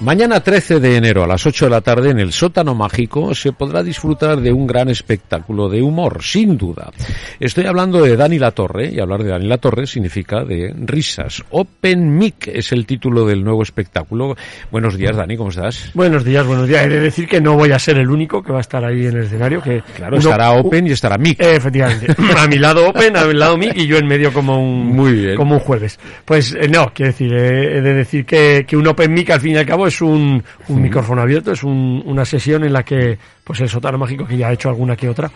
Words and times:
Mañana 0.00 0.40
13 0.40 0.80
de 0.80 0.96
enero 0.96 1.24
a 1.24 1.26
las 1.26 1.44
8 1.44 1.66
de 1.66 1.70
la 1.70 1.82
tarde 1.82 2.08
en 2.08 2.18
el 2.18 2.32
sótano 2.32 2.74
mágico 2.74 3.34
se 3.34 3.52
podrá 3.52 3.82
disfrutar 3.82 4.40
de 4.40 4.50
un 4.50 4.66
gran 4.66 4.88
espectáculo 4.88 5.68
de 5.68 5.82
humor, 5.82 6.22
sin 6.22 6.56
duda. 6.56 6.90
Estoy 7.38 7.66
hablando 7.66 8.00
de 8.00 8.16
Dani 8.16 8.38
La 8.38 8.52
Torre 8.52 8.88
y 8.90 8.98
hablar 8.98 9.22
de 9.22 9.28
Dani 9.28 9.46
La 9.46 9.58
Torre 9.58 9.86
significa 9.86 10.42
de 10.42 10.72
risas. 10.74 11.44
Open 11.50 12.16
Mic 12.16 12.48
es 12.48 12.72
el 12.72 12.86
título 12.86 13.26
del 13.26 13.44
nuevo 13.44 13.62
espectáculo. 13.62 14.36
Buenos 14.70 14.96
días, 14.96 15.14
Dani, 15.14 15.36
¿cómo 15.36 15.50
estás? 15.50 15.90
Buenos 15.92 16.24
días, 16.24 16.46
buenos 16.46 16.66
días. 16.66 16.86
He 16.86 16.88
de 16.88 17.00
decir 17.00 17.28
que 17.28 17.42
no 17.42 17.56
voy 17.56 17.72
a 17.72 17.78
ser 17.78 17.98
el 17.98 18.08
único 18.08 18.42
que 18.42 18.52
va 18.52 18.58
a 18.58 18.62
estar 18.62 18.82
ahí 18.82 19.04
en 19.04 19.18
el 19.18 19.24
escenario. 19.24 19.60
Que 19.60 19.82
claro, 19.96 20.16
estará 20.16 20.52
Open 20.52 20.86
y 20.86 20.92
estará 20.92 21.18
Mic. 21.18 21.38
efectivamente. 21.38 22.06
a 22.38 22.46
mi 22.46 22.56
lado 22.56 22.88
Open, 22.88 23.18
a 23.18 23.26
mi 23.26 23.34
lado 23.34 23.58
Mic 23.58 23.76
y 23.76 23.86
yo 23.86 23.98
en 23.98 24.06
medio 24.06 24.32
como 24.32 24.58
un, 24.58 24.96
Muy 24.96 25.12
bien. 25.12 25.36
como 25.36 25.56
un 25.56 25.60
jueves. 25.60 26.00
Pues 26.24 26.56
eh, 26.58 26.68
no, 26.68 26.90
quiero 26.94 27.12
decir, 27.12 27.34
eh, 27.34 27.76
he 27.76 27.80
de 27.82 27.92
decir 27.92 28.24
que, 28.24 28.64
que 28.66 28.78
un 28.78 28.86
Open 28.86 29.12
Mic 29.12 29.28
al 29.28 29.42
fin 29.42 29.52
y 29.52 29.58
al 29.58 29.66
cabo 29.66 29.89
es 29.90 30.00
un, 30.00 30.42
un 30.68 30.82
micrófono 30.82 31.20
abierto, 31.22 31.52
es 31.52 31.62
un- 31.62 32.02
una 32.06 32.24
sesión 32.24 32.64
en 32.64 32.72
la 32.72 32.82
que, 32.82 33.18
pues 33.44 33.60
el 33.60 33.68
sótano 33.68 33.98
mágico, 33.98 34.26
que 34.26 34.36
ya 34.36 34.48
ha 34.48 34.52
hecho 34.52 34.68
alguna 34.70 34.96
que 34.96 35.08
otra 35.08 35.30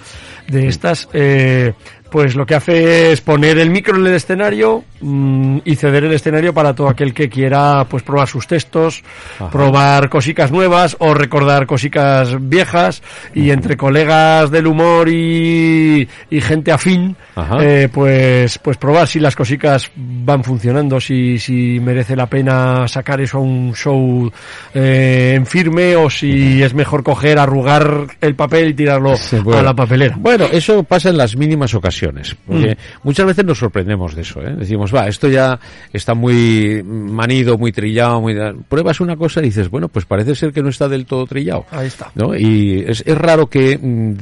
de 0.48 0.66
estas, 0.68 1.08
eh, 1.12 1.72
pues 2.14 2.36
lo 2.36 2.46
que 2.46 2.54
hace 2.54 3.10
es 3.10 3.20
poner 3.20 3.58
el 3.58 3.70
micro 3.70 3.96
en 3.96 4.06
el 4.06 4.14
escenario 4.14 4.84
mm, 5.00 5.58
y 5.64 5.74
ceder 5.74 6.04
el 6.04 6.12
escenario 6.12 6.54
para 6.54 6.72
todo 6.72 6.88
aquel 6.88 7.12
que 7.12 7.28
quiera 7.28 7.84
pues 7.90 8.04
probar 8.04 8.28
sus 8.28 8.46
textos, 8.46 9.02
Ajá. 9.40 9.50
probar 9.50 10.08
cositas 10.08 10.52
nuevas 10.52 10.96
o 11.00 11.12
recordar 11.12 11.66
cositas 11.66 12.36
viejas 12.48 13.02
y 13.34 13.50
entre 13.50 13.76
colegas 13.76 14.52
del 14.52 14.68
humor 14.68 15.08
y, 15.08 16.08
y 16.30 16.40
gente 16.40 16.70
afín, 16.70 17.16
eh, 17.60 17.88
pues 17.92 18.58
pues 18.58 18.76
probar 18.76 19.08
si 19.08 19.18
las 19.18 19.34
cositas 19.34 19.90
van 19.96 20.44
funcionando, 20.44 21.00
si, 21.00 21.40
si 21.40 21.80
merece 21.80 22.14
la 22.14 22.26
pena 22.26 22.86
sacar 22.86 23.20
eso 23.22 23.38
a 23.38 23.40
un 23.40 23.74
show 23.74 24.30
eh, 24.72 25.32
en 25.34 25.46
firme 25.46 25.96
o 25.96 26.08
si 26.08 26.62
es 26.62 26.74
mejor 26.74 27.02
coger, 27.02 27.40
arrugar 27.40 28.06
el 28.20 28.36
papel 28.36 28.68
y 28.68 28.74
tirarlo 28.74 29.16
Sí, 29.16 29.38
bueno. 29.40 29.58
a 29.58 29.62
la 29.64 29.74
papelera. 29.74 30.14
Bueno, 30.16 30.44
eso 30.52 30.84
pasa 30.84 31.08
en 31.08 31.16
las 31.16 31.34
mínimas 31.36 31.74
ocasiones, 31.74 32.03
porque 32.46 32.76
muchas 33.02 33.26
veces 33.26 33.44
nos 33.44 33.58
sorprendemos 33.58 34.14
de 34.14 34.22
eso, 34.22 34.40
¿eh? 34.42 34.54
Decimos, 34.58 34.94
va, 34.94 35.08
esto 35.08 35.28
ya 35.28 35.58
está 35.92 36.14
muy 36.14 36.82
manido, 36.84 37.56
muy 37.58 37.72
trillado, 37.72 38.20
muy... 38.20 38.34
Pruebas 38.68 39.00
una 39.00 39.16
cosa 39.16 39.40
y 39.40 39.44
dices, 39.44 39.68
bueno, 39.70 39.88
pues 39.88 40.04
parece 40.04 40.34
ser 40.34 40.52
que 40.52 40.62
no 40.62 40.68
está 40.68 40.88
del 40.88 41.06
todo 41.06 41.26
trillado. 41.26 41.66
Ahí 41.70 41.86
está. 41.86 42.10
¿no? 42.14 42.34
Y 42.34 42.84
es, 42.86 43.02
es 43.06 43.16
raro 43.18 43.46
que 43.48 43.78
mm, 43.80 44.12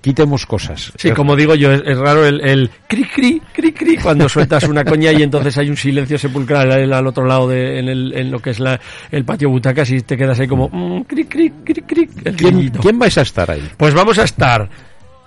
quitemos 0.00 0.46
cosas. 0.46 0.92
Sí, 0.96 1.08
Es- 1.08 1.14
como 1.14 1.36
digo 1.36 1.54
yo, 1.54 1.72
es, 1.72 1.82
es 1.86 1.98
raro 1.98 2.24
el, 2.26 2.40
el 2.40 2.70
cri 2.88 3.04
cri, 3.04 3.42
cri 3.52 3.72
cri, 3.72 3.96
cuando 3.96 4.28
sueltas 4.28 4.64
una 4.64 4.84
coña 4.84 5.12
y 5.12 5.22
entonces 5.22 5.56
hay 5.58 5.70
un 5.70 5.76
silencio 5.76 6.18
sepulcral 6.18 6.70
al, 6.72 6.92
al 6.92 7.06
otro 7.06 7.24
lado 7.24 7.48
de, 7.48 7.78
en, 7.78 7.88
el, 7.88 8.12
en 8.16 8.30
lo 8.30 8.38
que 8.40 8.50
es 8.50 8.60
la, 8.60 8.78
el 9.10 9.24
patio 9.24 9.50
butacas 9.50 9.90
y 9.90 10.00
te 10.02 10.16
quedas 10.16 10.38
ahí 10.40 10.46
como 10.48 10.68
mm, 10.70 11.02
cri 11.02 11.24
cri, 11.24 11.50
cri 11.64 11.82
cri, 11.82 12.08
el 12.24 12.36
¿Quién, 12.36 12.70
quién 12.70 12.98
vais 12.98 13.16
a 13.18 13.22
estar 13.22 13.50
ahí? 13.50 13.62
Pues 13.76 13.94
vamos 13.94 14.18
a 14.18 14.24
estar 14.24 14.68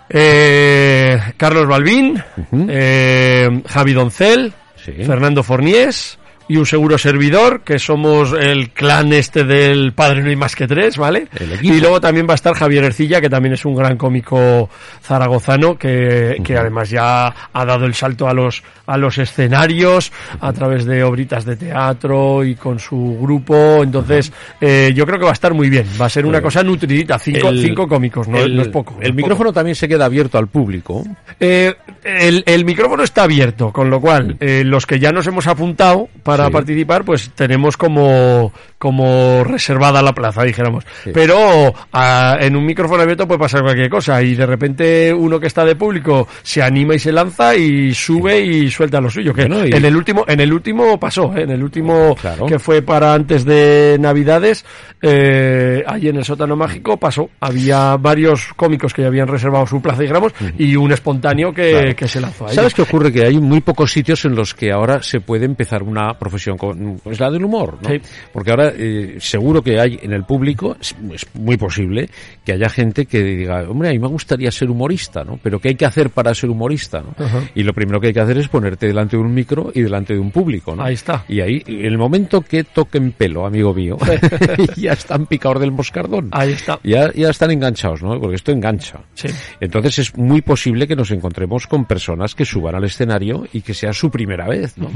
eh, 0.10 1.20
Carlos 1.38 1.68
Balbín, 1.68 2.22
eh, 2.70 3.62
Javi 3.68 3.94
Doncel, 3.94 4.54
Sí. 4.76 4.94
Fernando 5.06 5.44
Forniés 5.44 6.18
y 6.50 6.58
un 6.58 6.66
seguro 6.66 6.98
servidor, 6.98 7.62
que 7.62 7.80
somos 7.80 8.34
el 8.34 8.72
clan 8.72 9.14
este 9.14 9.46
del 9.46 9.94
Padre 9.94 10.22
No 10.24 10.30
hay 10.30 10.36
más 10.36 10.56
que 10.56 10.68
tres, 10.68 10.98
¿vale? 10.98 11.28
Y 11.62 11.80
luego 11.80 12.02
también 12.02 12.28
va 12.28 12.34
a 12.34 12.36
estar 12.36 12.54
Javier 12.56 12.84
Ercilla, 12.84 13.22
que 13.22 13.30
también 13.30 13.54
es 13.54 13.64
un 13.64 13.76
gran 13.76 13.96
cómico 13.96 14.68
zaragozano, 15.04 15.78
que, 15.78 16.38
que 16.44 16.58
además 16.58 16.90
ya 16.90 17.34
ha 17.54 17.66
dado 17.66 17.86
el 17.86 17.94
salto 17.94 18.28
a 18.28 18.34
los, 18.34 18.64
a 18.86 18.98
los 18.98 19.18
escenarios 19.18 20.12
a 20.42 20.52
través 20.54 20.86
de 20.86 21.04
obritas 21.04 21.46
de 21.46 21.56
teatro 21.56 22.44
y 22.44 22.56
con 22.56 22.80
su 22.80 23.18
grupo. 23.22 23.82
Entonces, 23.84 24.32
eh, 24.60 24.92
yo 24.96 25.06
creo 25.06 25.20
que 25.20 25.26
va 25.26 25.32
a 25.32 25.34
estar 25.34 25.54
muy 25.54 25.70
bien. 25.70 25.86
Va 26.02 26.06
a 26.08 26.10
ser 26.10 26.26
una 26.26 26.42
cosa 26.42 26.64
nutridita. 26.64 27.18
Cinco, 27.20 27.50
El- 27.50 27.62
cinco 27.62 27.88
cómicos, 27.88 28.28
no, 28.28 28.38
el, 28.40 28.56
no 28.56 28.62
es 28.64 28.68
poco. 28.70 28.96
no 28.96 29.02
El 29.02 29.10
es 29.12 29.16
micrófono 29.16 29.54
también 29.54 29.76
se 29.76 29.88
queda 29.88 30.06
abierto 30.06 30.38
al 30.38 30.48
público. 30.48 31.04
eh, 31.40 31.74
el, 32.04 32.44
el 32.46 32.66
micrófono 32.66 33.04
está 33.04 33.24
abierto, 33.24 33.72
con 33.72 33.90
lo 33.90 34.02
cual 34.02 34.36
eh, 34.40 34.64
los 34.66 34.86
que 34.86 35.00
ya 35.00 35.12
nos 35.12 35.28
hemos 35.28 35.48
apuntado 35.48 36.08
para 36.24 36.39
Sí. 36.48 36.54
participar, 36.54 37.04
pues 37.06 37.30
tenemos 37.36 37.78
como, 37.78 38.52
como 38.78 39.44
reservada 39.44 40.02
la 40.02 40.14
plaza, 40.14 40.44
dijéramos. 40.44 40.86
Sí. 41.04 41.12
Pero 41.14 41.74
ah, 41.94 42.38
en 42.40 42.56
un 42.56 42.66
micrófono 42.66 43.02
abierto 43.04 43.28
puede 43.28 43.40
pasar 43.40 43.62
cualquier 43.62 43.90
cosa 43.90 44.22
y 44.22 44.36
de 44.36 44.46
repente 44.46 45.14
uno 45.14 45.40
que 45.40 45.48
está 45.48 45.66
de 45.66 45.76
público 45.76 46.28
se 46.42 46.62
anima 46.62 46.96
y 46.96 47.00
se 47.00 47.12
lanza 47.12 47.56
y 47.56 47.94
sube 47.94 48.40
y 48.42 48.70
suelta 48.72 49.00
lo 49.02 49.10
suyo. 49.10 49.34
Que 49.34 49.46
Bueno, 49.48 49.66
y- 49.66 49.72
en 49.72 49.86
el 49.86 49.96
último, 49.96 50.26
en 50.28 50.40
el 50.40 50.54
último 50.54 51.00
pasó, 51.00 51.34
¿eh? 51.36 51.44
en 51.44 51.52
el 51.52 51.64
último 51.64 52.16
Claro. 52.16 52.46
que 52.46 52.60
fue 52.60 52.82
para 52.82 53.14
antes 53.14 53.46
de 53.46 53.98
Navidades, 54.00 54.66
eh, 55.02 55.84
allí 55.88 56.10
en 56.10 56.18
el 56.18 56.26
sótano 56.26 56.56
mágico 56.56 56.98
pasó. 56.98 57.30
Había 57.40 57.96
varios 57.98 58.54
cómicos 58.56 58.94
que 58.94 59.02
ya 59.02 59.08
habían 59.08 59.28
reservado 59.28 59.66
su 59.66 59.82
plaza, 59.82 60.02
dijéramos, 60.02 60.34
y 60.58 60.76
un 60.76 60.92
espontáneo 60.92 61.54
que, 61.54 61.72
Claro. 61.72 61.96
que 61.96 62.08
se 62.08 62.20
lanzó 62.22 62.48
ahí. 62.48 62.56
¿Sabes 62.56 62.74
qué 62.74 62.82
ocurre? 62.82 63.12
Que 63.12 63.26
hay 63.26 63.40
muy 63.40 63.62
pocos 63.62 63.92
sitios 63.92 64.26
en 64.26 64.36
los 64.36 64.54
que 64.54 64.72
ahora 64.72 65.02
se 65.02 65.22
puede 65.22 65.46
empezar 65.46 65.84
una 65.84 66.14
profesión 66.30 66.58
con, 66.58 67.00
pues 67.04 67.20
la 67.20 67.32
del 67.32 67.44
humor, 67.44 67.78
¿no? 67.82 67.90
Sí. 67.90 68.02
Porque 68.32 68.52
ahora 68.52 68.72
eh, 68.76 69.18
seguro 69.20 69.62
que 69.62 69.80
hay 69.80 70.00
en 70.02 70.14
el 70.14 70.24
público, 70.24 70.78
es, 70.80 70.96
es 71.12 71.26
muy 71.34 71.58
posible 71.58 72.10
que 72.46 72.54
haya 72.54 72.70
gente 72.70 73.06
que 73.06 73.24
diga, 73.24 73.64
hombre, 73.70 73.90
a 73.90 73.92
mí 73.92 74.00
me 74.00 74.08
gustaría 74.08 74.52
ser 74.52 74.70
humorista, 74.70 75.24
¿no? 75.24 75.40
Pero 75.42 75.60
¿qué 75.60 75.70
hay 75.70 75.76
que 75.76 75.86
hacer 75.86 76.12
para 76.12 76.34
ser 76.34 76.50
humorista, 76.50 77.02
¿no? 77.02 77.16
Y 77.56 77.64
lo 77.64 77.74
primero 77.74 78.00
que 78.00 78.08
hay 78.08 78.14
que 78.14 78.20
hacer 78.22 78.38
es 78.38 78.48
ponerte 78.48 78.88
delante 78.88 79.18
de 79.18 79.24
un 79.24 79.34
micro 79.34 79.72
y 79.74 79.82
delante 79.82 80.14
de 80.14 80.20
un 80.20 80.32
público, 80.32 80.76
¿no? 80.76 80.84
Ahí 80.84 80.94
está. 80.94 81.26
Y 81.28 81.42
ahí, 81.42 81.64
en 81.66 81.86
el 81.86 81.98
momento 81.98 82.42
que 82.42 82.64
toquen 82.64 83.12
pelo, 83.12 83.46
amigo 83.46 83.74
mío, 83.74 83.98
ya 84.78 84.94
están 84.94 85.26
picados 85.26 85.62
del 85.62 85.72
moscardón. 85.72 86.30
Ahí 86.32 86.54
está. 86.54 86.80
Ya, 86.84 87.12
ya 87.14 87.30
están 87.30 87.52
enganchados, 87.52 88.04
¿no? 88.04 88.20
Porque 88.20 88.36
esto 88.36 88.52
engancha. 88.52 89.00
Sí. 89.16 89.28
Entonces 89.60 90.00
es 90.00 90.18
muy 90.18 90.42
posible 90.42 90.88
que 90.88 90.96
nos 90.96 91.12
encontremos 91.12 91.68
con 91.68 91.86
personas 91.86 92.36
que 92.36 92.46
suban 92.46 92.76
al 92.76 92.84
escenario 92.84 93.48
y 93.52 93.62
que 93.62 93.74
sea 93.74 93.94
su 93.94 94.10
primera 94.10 94.48
vez, 94.48 94.78
¿no? 94.78 94.90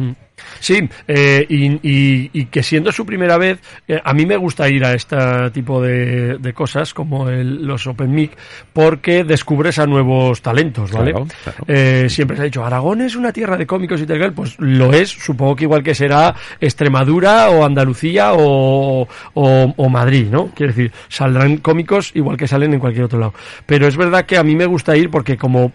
Sí, 0.64 0.80
eh, 1.10 1.46
y, 1.50 1.66
y- 1.86 2.30
y 2.32 2.46
que 2.46 2.64
siendo 2.64 2.90
su 2.94 3.06
primera 3.06 3.38
vez, 3.38 3.60
eh, 3.86 4.00
a 4.02 4.14
mí 4.14 4.26
me 4.26 4.38
gusta 4.38 4.70
ir 4.70 4.86
a 4.86 4.94
este 4.94 5.18
tipo 5.52 5.82
de, 5.82 6.38
de 6.38 6.54
cosas 6.54 6.94
como 6.94 7.28
el- 7.28 7.66
los 7.66 7.86
Open 7.86 8.10
Mic 8.16 8.32
porque 8.72 9.26
descubres 9.26 9.78
a 9.78 9.86
nuevos 9.86 10.42
talentos, 10.42 10.90
¿vale? 10.92 11.12
Claro, 11.12 11.28
claro. 11.44 11.66
Eh, 11.68 12.06
siempre 12.10 12.38
se 12.38 12.44
ha 12.44 12.46
dicho, 12.46 12.64
Aragón 12.64 13.02
es 13.02 13.18
una 13.18 13.34
tierra 13.34 13.58
de 13.58 13.68
cómicos 13.68 14.00
y 14.00 14.06
tal, 14.06 14.32
pues 14.32 14.56
lo 14.58 14.94
es, 14.94 15.10
supongo 15.10 15.58
que 15.58 15.66
igual 15.66 15.84
que 15.84 15.94
será 15.94 16.34
Extremadura 16.62 17.50
o 17.50 17.66
Andalucía 17.66 18.32
o, 18.34 19.06
o, 19.34 19.74
o 19.76 19.90
Madrid, 19.90 20.28
¿no? 20.32 20.48
Quiero 20.56 20.72
decir, 20.72 20.94
saldrán 21.10 21.58
cómicos 21.58 22.12
igual 22.16 22.38
que 22.38 22.48
salen 22.48 22.74
en 22.74 22.80
cualquier 22.80 23.04
otro 23.04 23.20
lado. 23.20 23.34
Pero 23.66 23.86
es 23.86 23.98
verdad 23.98 24.26
que 24.26 24.38
a 24.38 24.44
mí 24.44 24.56
me 24.56 24.66
gusta 24.66 24.96
ir 24.96 25.10
porque 25.10 25.36
como 25.36 25.74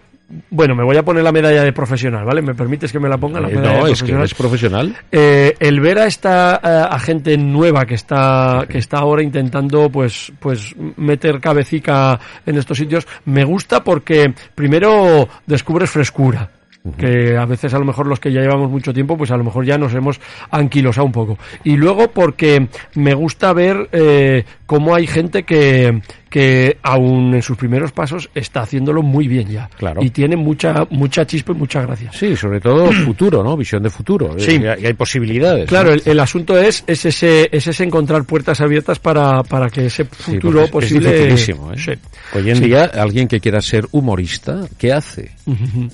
bueno, 0.51 0.75
me 0.75 0.83
voy 0.83 0.95
a 0.97 1.03
poner 1.03 1.23
la 1.23 1.31
medalla 1.31 1.63
de 1.63 1.73
profesional, 1.73 2.23
¿vale? 2.25 2.41
¿Me 2.41 2.53
permites 2.53 2.91
que 2.91 2.99
me 2.99 3.09
la 3.09 3.17
ponga 3.17 3.39
la 3.39 3.49
Eh, 3.49 3.55
medalla 3.55 3.79
no, 3.79 3.85
de 3.85 3.91
es 3.93 4.03
que 4.03 4.11
profesional? 4.13 4.21
eres 4.21 4.33
profesional. 4.35 4.95
Eh, 5.11 5.55
el 5.59 5.79
ver 5.79 5.99
a 5.99 6.05
esta 6.05 6.55
a 6.55 6.99
gente 6.99 7.37
nueva 7.37 7.85
que 7.85 7.95
está 7.95 8.65
que 8.69 8.77
está 8.77 8.99
ahora 8.99 9.23
intentando 9.23 9.89
pues 9.89 10.31
pues 10.39 10.75
meter 10.97 11.39
cabecica 11.39 12.19
en 12.45 12.57
estos 12.57 12.77
sitios 12.77 13.07
me 13.25 13.43
gusta 13.43 13.83
porque 13.83 14.33
primero 14.55 15.27
descubres 15.47 15.89
frescura 15.89 16.49
que 16.97 17.35
a 17.37 17.45
veces 17.45 17.73
a 17.73 17.79
lo 17.79 17.85
mejor 17.85 18.07
los 18.07 18.19
que 18.19 18.31
ya 18.31 18.39
llevamos 18.41 18.69
mucho 18.71 18.93
tiempo 18.93 19.17
pues 19.17 19.31
a 19.31 19.37
lo 19.37 19.43
mejor 19.43 19.65
ya 19.65 19.77
nos 19.77 19.93
hemos 19.93 20.19
anquilosado 20.49 21.05
un 21.05 21.11
poco 21.11 21.37
y 21.63 21.75
luego 21.75 22.09
porque 22.11 22.67
me 22.95 23.13
gusta 23.13 23.51
ver 23.53 23.89
eh, 23.91 24.45
cómo 24.69 24.93
hay 24.93 25.07
gente 25.07 25.41
que 25.41 25.99
que 26.29 26.77
aún 26.83 27.33
en 27.33 27.41
sus 27.41 27.57
primeros 27.57 27.91
pasos 27.91 28.29
está 28.35 28.61
haciéndolo 28.61 29.01
muy 29.01 29.27
bien 29.27 29.49
ya 29.49 29.67
Claro. 29.79 29.99
y 30.03 30.11
tiene 30.11 30.35
mucha 30.35 30.85
mucha 30.91 31.25
chispa 31.25 31.53
y 31.53 31.55
mucha 31.55 31.81
gracia 31.81 32.11
Sí, 32.13 32.35
sobre 32.35 32.61
todo 32.61 32.91
futuro, 33.05 33.43
¿no? 33.43 33.57
Visión 33.57 33.81
de 33.81 33.89
futuro. 33.89 34.35
Sí. 34.37 34.59
Eh, 34.63 34.75
y 34.79 34.85
hay 34.85 34.93
posibilidades. 34.93 35.67
Claro, 35.67 35.87
¿no? 35.89 35.95
el, 35.95 36.03
el 36.05 36.19
asunto 36.19 36.55
es, 36.55 36.83
es 36.85 37.03
ese, 37.03 37.49
es 37.51 37.65
ese 37.65 37.83
encontrar 37.83 38.25
puertas 38.25 38.61
abiertas 38.61 38.99
para, 38.99 39.41
para 39.41 39.71
que 39.71 39.87
ese 39.87 40.03
Sí, 40.03 40.33
futuro 40.35 40.67
porque 40.71 40.85
es- 40.85 40.93
posible. 40.93 41.33
Es 41.33 41.49
¿eh? 41.49 41.55
Sí. 41.77 41.91
Hoy 42.37 42.49
en 42.51 42.57
Sí. 42.57 42.65
día, 42.65 42.83
alguien 42.93 43.27
que 43.27 43.39
quiera 43.39 43.59
ser 43.61 43.87
humorista, 43.91 44.61
¿qué 44.77 44.93
hace? 44.93 45.31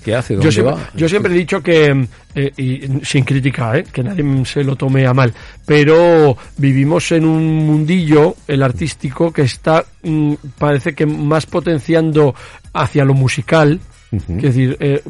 ¿Qué 0.04 0.14
hace? 0.16 0.34
¿Dónde 0.34 0.48
Yo 0.48 0.52
siempre, 0.52 0.74
va? 0.76 0.90
yo 0.96 1.08
siempre 1.08 1.34
he 1.34 1.38
dicho 1.38 1.64
que 1.64 2.08
eh, 2.36 2.52
y 2.58 3.06
sin 3.06 3.24
crítica, 3.24 3.78
¿eh? 3.78 3.86
que 3.92 4.04
nadie 4.04 4.46
se 4.46 4.62
lo 4.64 4.76
tome 4.76 5.08
a 5.08 5.14
mal, 5.14 5.34
pero 5.66 6.38
vivimos 6.58 7.12
en 7.14 7.26
un 7.26 7.66
mundillo, 7.66 8.36
el 8.48 8.62
artístico, 8.62 9.32
que 9.32 9.44
está, 9.44 9.86
mm, 10.04 10.34
parece 10.58 10.94
que 10.94 11.06
más 11.06 11.46
potenciando 11.46 12.36
hacia 12.74 13.06
lo 13.06 13.14
musical, 13.14 13.80
es 14.12 14.42
decir, 14.42 14.78
eh, 14.80 15.02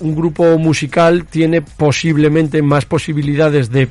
un 0.00 0.14
grupo 0.14 0.58
musical 0.58 1.26
tiene 1.26 1.62
posiblemente 1.62 2.62
más 2.62 2.86
posibilidades 2.86 3.70
de 3.70 3.88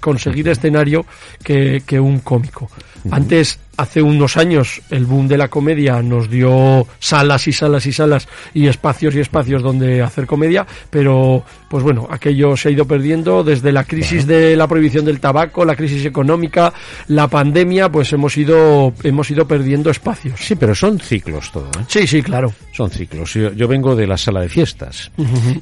conseguir 0.00 0.48
escenario 0.48 1.04
que, 1.42 1.82
que 1.86 2.00
un 2.00 2.20
cómico. 2.20 2.70
Antes 3.10 3.58
hace 3.76 4.02
unos 4.02 4.36
años 4.36 4.80
el 4.90 5.04
boom 5.06 5.28
de 5.28 5.38
la 5.38 5.48
comedia 5.48 6.02
nos 6.02 6.28
dio 6.30 6.86
salas 6.98 7.48
y 7.48 7.52
salas 7.52 7.86
y 7.86 7.92
salas 7.92 8.28
y 8.54 8.66
espacios 8.66 9.14
y 9.14 9.20
espacios 9.20 9.62
donde 9.62 10.02
hacer 10.02 10.26
comedia, 10.26 10.66
pero 10.90 11.44
pues 11.68 11.82
bueno, 11.82 12.06
aquello 12.10 12.56
se 12.56 12.68
ha 12.68 12.72
ido 12.72 12.84
perdiendo 12.86 13.42
desde 13.42 13.72
la 13.72 13.84
crisis 13.84 14.26
de 14.26 14.56
la 14.56 14.68
prohibición 14.68 15.04
del 15.06 15.20
tabaco, 15.20 15.64
la 15.64 15.74
crisis 15.74 16.04
económica, 16.04 16.72
la 17.08 17.28
pandemia, 17.28 17.90
pues 17.90 18.12
hemos 18.12 18.36
ido 18.36 18.92
hemos 19.02 19.30
ido 19.30 19.46
perdiendo 19.46 19.90
espacios. 19.90 20.38
Sí, 20.40 20.54
pero 20.54 20.74
son 20.74 20.98
ciclos 21.00 21.50
todo. 21.50 21.68
¿eh? 21.80 21.84
Sí, 21.88 22.06
sí, 22.06 22.22
claro. 22.22 22.52
Son 22.72 22.90
ciclos. 22.90 23.32
Yo, 23.34 23.52
yo 23.52 23.68
vengo 23.68 23.96
de 23.96 24.06
la 24.06 24.18
sala 24.18 24.40
de 24.42 24.48
fiestas 24.50 25.10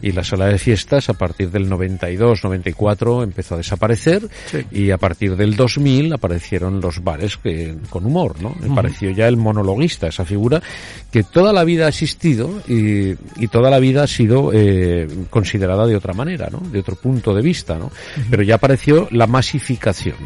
y 0.02 0.12
la 0.12 0.24
sala 0.24 0.46
de 0.46 0.58
fiestas 0.58 1.08
a 1.08 1.14
partir 1.14 1.50
del 1.50 1.68
92, 1.68 2.42
94 2.42 3.22
empezó 3.22 3.54
a 3.54 3.58
desaparecer 3.58 4.28
Sí. 4.46 4.58
y 4.72 4.90
a 4.90 4.98
partir 4.98 5.36
del 5.36 5.54
2000 5.56 6.12
aparecieron 6.12 6.80
los 6.80 7.02
bares 7.04 7.36
que, 7.36 7.76
con 7.88 7.99
humor, 8.04 8.40
¿no? 8.40 8.54
Me 8.60 8.74
pareció 8.74 9.10
ya 9.10 9.28
el 9.28 9.36
monologuista, 9.36 10.08
esa 10.08 10.24
figura 10.24 10.62
que 11.10 11.22
toda 11.22 11.52
la 11.52 11.64
vida 11.64 11.86
ha 11.86 11.88
existido 11.88 12.62
y, 12.68 13.14
y 13.36 13.48
toda 13.48 13.70
la 13.70 13.78
vida 13.78 14.04
ha 14.04 14.06
sido 14.06 14.50
eh, 14.52 15.08
considerada 15.28 15.86
de 15.86 15.96
otra 15.96 16.12
manera, 16.12 16.48
¿no? 16.50 16.60
De 16.60 16.80
otro 16.80 16.96
punto 16.96 17.34
de 17.34 17.42
vista, 17.42 17.76
¿no? 17.76 17.90
Pero 18.30 18.42
ya 18.42 18.56
apareció 18.56 19.08
la 19.10 19.26
masificación. 19.26 20.16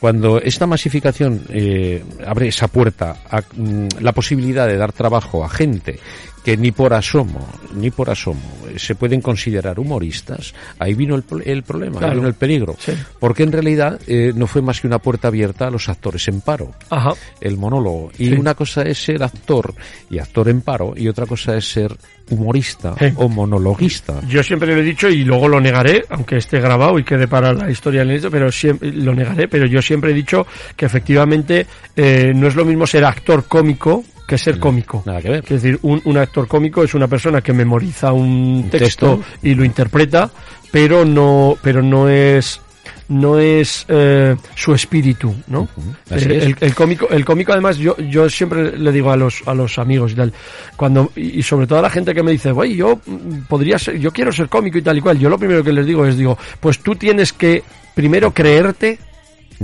Cuando 0.00 0.40
esta 0.40 0.66
masificación 0.66 1.42
eh, 1.50 2.04
abre 2.26 2.48
esa 2.48 2.68
puerta 2.68 3.16
a 3.30 3.40
mm, 3.40 3.88
la 4.00 4.12
posibilidad 4.12 4.66
de 4.66 4.76
dar 4.76 4.92
trabajo 4.92 5.44
a 5.44 5.48
gente 5.48 5.98
que 6.46 6.56
ni 6.56 6.70
por 6.70 6.94
asomo, 6.94 7.44
ni 7.74 7.90
por 7.90 8.08
asomo 8.08 8.40
eh, 8.68 8.78
se 8.78 8.94
pueden 8.94 9.20
considerar 9.20 9.80
humoristas, 9.80 10.54
ahí 10.78 10.94
vino 10.94 11.16
el, 11.16 11.24
el 11.44 11.64
problema, 11.64 11.98
ahí 12.06 12.14
vino 12.14 12.28
el 12.28 12.34
peligro. 12.34 12.76
Sí. 12.78 12.92
Porque 13.18 13.42
en 13.42 13.50
realidad 13.50 13.98
eh, 14.06 14.30
no 14.32 14.46
fue 14.46 14.62
más 14.62 14.80
que 14.80 14.86
una 14.86 15.00
puerta 15.00 15.26
abierta 15.26 15.66
a 15.66 15.70
los 15.72 15.88
actores 15.88 16.28
en 16.28 16.40
paro 16.40 16.70
Ajá. 16.88 17.14
el 17.40 17.56
monólogo. 17.56 18.12
Y 18.16 18.26
Sí. 18.26 18.32
una 18.34 18.54
cosa 18.54 18.82
es 18.82 18.96
ser 19.02 19.24
actor 19.24 19.74
y 20.08 20.20
actor 20.20 20.48
en 20.48 20.60
paro, 20.60 20.94
y 20.96 21.08
otra 21.08 21.26
cosa 21.26 21.56
es 21.56 21.68
ser 21.68 21.96
humorista 22.30 22.94
Sí. 22.96 23.06
o 23.16 23.28
monologuista. 23.28 24.20
Yo 24.28 24.40
siempre 24.44 24.72
lo 24.72 24.80
he 24.80 24.84
dicho 24.84 25.08
y 25.08 25.24
luego 25.24 25.48
lo 25.48 25.60
negaré, 25.60 26.04
aunque 26.10 26.36
esté 26.36 26.60
grabado 26.60 26.96
y 27.00 27.02
quede 27.02 27.26
para 27.26 27.52
la 27.54 27.68
historia 27.68 28.02
del 28.02 28.12
éxito, 28.12 28.30
pero 28.30 28.52
siempre 28.52 28.92
lo 28.92 29.12
negaré, 29.16 29.48
pero 29.48 29.66
yo 29.66 29.82
siempre 29.82 30.12
he 30.12 30.14
dicho 30.14 30.46
que 30.76 30.86
efectivamente 30.86 31.66
eh, 31.96 32.30
no 32.36 32.46
es 32.46 32.54
lo 32.54 32.64
mismo 32.64 32.86
ser 32.86 33.04
actor 33.04 33.46
cómico 33.48 34.04
que 34.26 34.38
ser 34.38 34.58
cómico. 34.58 35.02
Nada 35.06 35.22
que 35.22 35.30
ver. 35.30 35.44
Es 35.44 35.62
decir, 35.62 35.78
un, 35.82 36.00
un 36.04 36.16
actor 36.18 36.48
cómico 36.48 36.82
es 36.82 36.94
una 36.94 37.08
persona 37.08 37.40
que 37.40 37.52
memoriza 37.52 38.12
un 38.12 38.68
texto, 38.70 39.16
texto. 39.16 39.38
y 39.42 39.54
lo 39.54 39.64
interpreta, 39.64 40.30
pero 40.70 41.04
no, 41.04 41.56
pero 41.62 41.82
no 41.82 42.08
es 42.08 42.60
no 43.08 43.38
es 43.38 43.84
eh, 43.88 44.34
su 44.54 44.74
espíritu, 44.74 45.34
¿no? 45.46 45.68
Es. 46.10 46.24
el, 46.26 46.56
el 46.58 46.74
cómico, 46.74 47.08
el 47.08 47.24
cómico 47.24 47.52
además 47.52 47.78
yo, 47.78 47.96
yo 47.98 48.28
siempre 48.28 48.76
le 48.76 48.90
digo 48.92 49.10
a 49.12 49.16
los 49.16 49.42
a 49.46 49.54
los 49.54 49.78
amigos 49.78 50.12
y 50.12 50.16
tal, 50.16 50.32
cuando 50.76 51.12
y 51.14 51.42
sobre 51.42 51.66
todo 51.66 51.78
a 51.78 51.82
la 51.82 51.90
gente 51.90 52.14
que 52.14 52.22
me 52.22 52.32
dice, 52.32 52.50
"Oye, 52.50 52.74
yo 52.74 52.98
mm, 53.06 53.42
podría 53.48 53.78
ser, 53.78 53.98
yo 53.98 54.10
quiero 54.10 54.32
ser 54.32 54.48
cómico 54.48 54.78
y 54.78 54.82
tal 54.82 54.98
y 54.98 55.00
cual." 55.00 55.18
Yo 55.18 55.28
lo 55.28 55.38
primero 55.38 55.62
que 55.62 55.72
les 55.72 55.86
digo 55.86 56.04
es 56.04 56.16
digo, 56.16 56.36
"Pues 56.58 56.80
tú 56.80 56.96
tienes 56.96 57.32
que 57.32 57.62
primero 57.94 58.32
creerte 58.32 58.98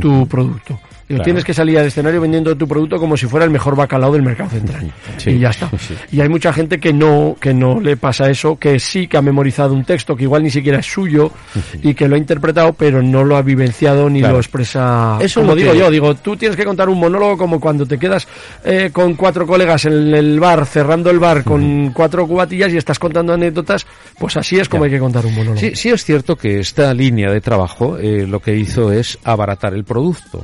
tu 0.00 0.26
producto." 0.28 0.78
Claro. 1.16 1.24
Tienes 1.24 1.44
que 1.44 1.54
salir 1.54 1.78
al 1.78 1.86
escenario 1.86 2.20
vendiendo 2.20 2.56
tu 2.56 2.66
producto 2.66 2.98
como 2.98 3.16
si 3.16 3.26
fuera 3.26 3.44
el 3.44 3.50
mejor 3.50 3.76
bacalao 3.76 4.12
del 4.12 4.22
mercado 4.22 4.50
central. 4.50 4.92
Sí. 5.18 5.30
Y 5.30 5.38
ya 5.40 5.50
está. 5.50 5.70
Sí. 5.82 5.94
Y 6.12 6.20
hay 6.20 6.28
mucha 6.28 6.52
gente 6.52 6.78
que 6.78 6.92
no, 6.92 7.36
que 7.40 7.52
no 7.52 7.80
le 7.80 7.96
pasa 7.96 8.30
eso, 8.30 8.56
que 8.58 8.78
sí 8.78 9.08
que 9.08 9.16
ha 9.16 9.22
memorizado 9.22 9.74
un 9.74 9.84
texto 9.84 10.14
que 10.14 10.22
igual 10.24 10.42
ni 10.44 10.50
siquiera 10.50 10.78
es 10.78 10.86
suyo 10.86 11.32
y 11.82 11.94
que 11.94 12.06
lo 12.08 12.14
ha 12.14 12.18
interpretado, 12.18 12.72
pero 12.72 13.02
no 13.02 13.24
lo 13.24 13.36
ha 13.36 13.42
vivenciado 13.42 14.08
ni 14.08 14.20
Claro. 14.20 14.34
lo 14.34 14.40
expresa. 14.40 15.18
Eso 15.20 15.40
como 15.40 15.52
es 15.52 15.56
lo 15.56 15.62
digo 15.62 15.72
que- 15.72 15.78
yo, 15.78 15.90
digo, 15.90 16.14
tú 16.14 16.36
tienes 16.36 16.56
que 16.56 16.64
contar 16.64 16.88
un 16.88 16.98
monólogo 17.00 17.36
como 17.36 17.58
cuando 17.58 17.84
te 17.84 17.98
quedas 17.98 18.28
eh, 18.64 18.90
con 18.92 19.14
cuatro 19.14 19.46
colegas 19.46 19.84
en 19.86 20.14
el 20.14 20.38
bar, 20.38 20.64
cerrando 20.66 21.10
el 21.10 21.18
bar 21.18 21.42
con 21.42 21.90
cuatro 21.92 22.26
cubatillas 22.28 22.72
y 22.72 22.76
estás 22.76 22.98
contando 22.98 23.32
anécdotas, 23.32 23.84
pues 24.18 24.36
así 24.36 24.58
es 24.60 24.68
como 24.68 24.84
hay 24.84 24.90
que 24.90 24.98
contar 25.00 25.26
un 25.26 25.34
monólogo. 25.34 25.58
Sí, 25.58 25.72
sí 25.74 25.88
es 25.90 26.04
cierto 26.04 26.36
que 26.36 26.60
esta 26.60 26.94
línea 26.94 27.30
de 27.32 27.40
trabajo 27.40 27.98
eh, 27.98 28.24
lo 28.26 28.38
que 28.40 28.54
hizo 28.56 28.92
es 28.92 29.18
abaratar 29.24 29.74
el 29.74 29.82
producto. 29.84 30.38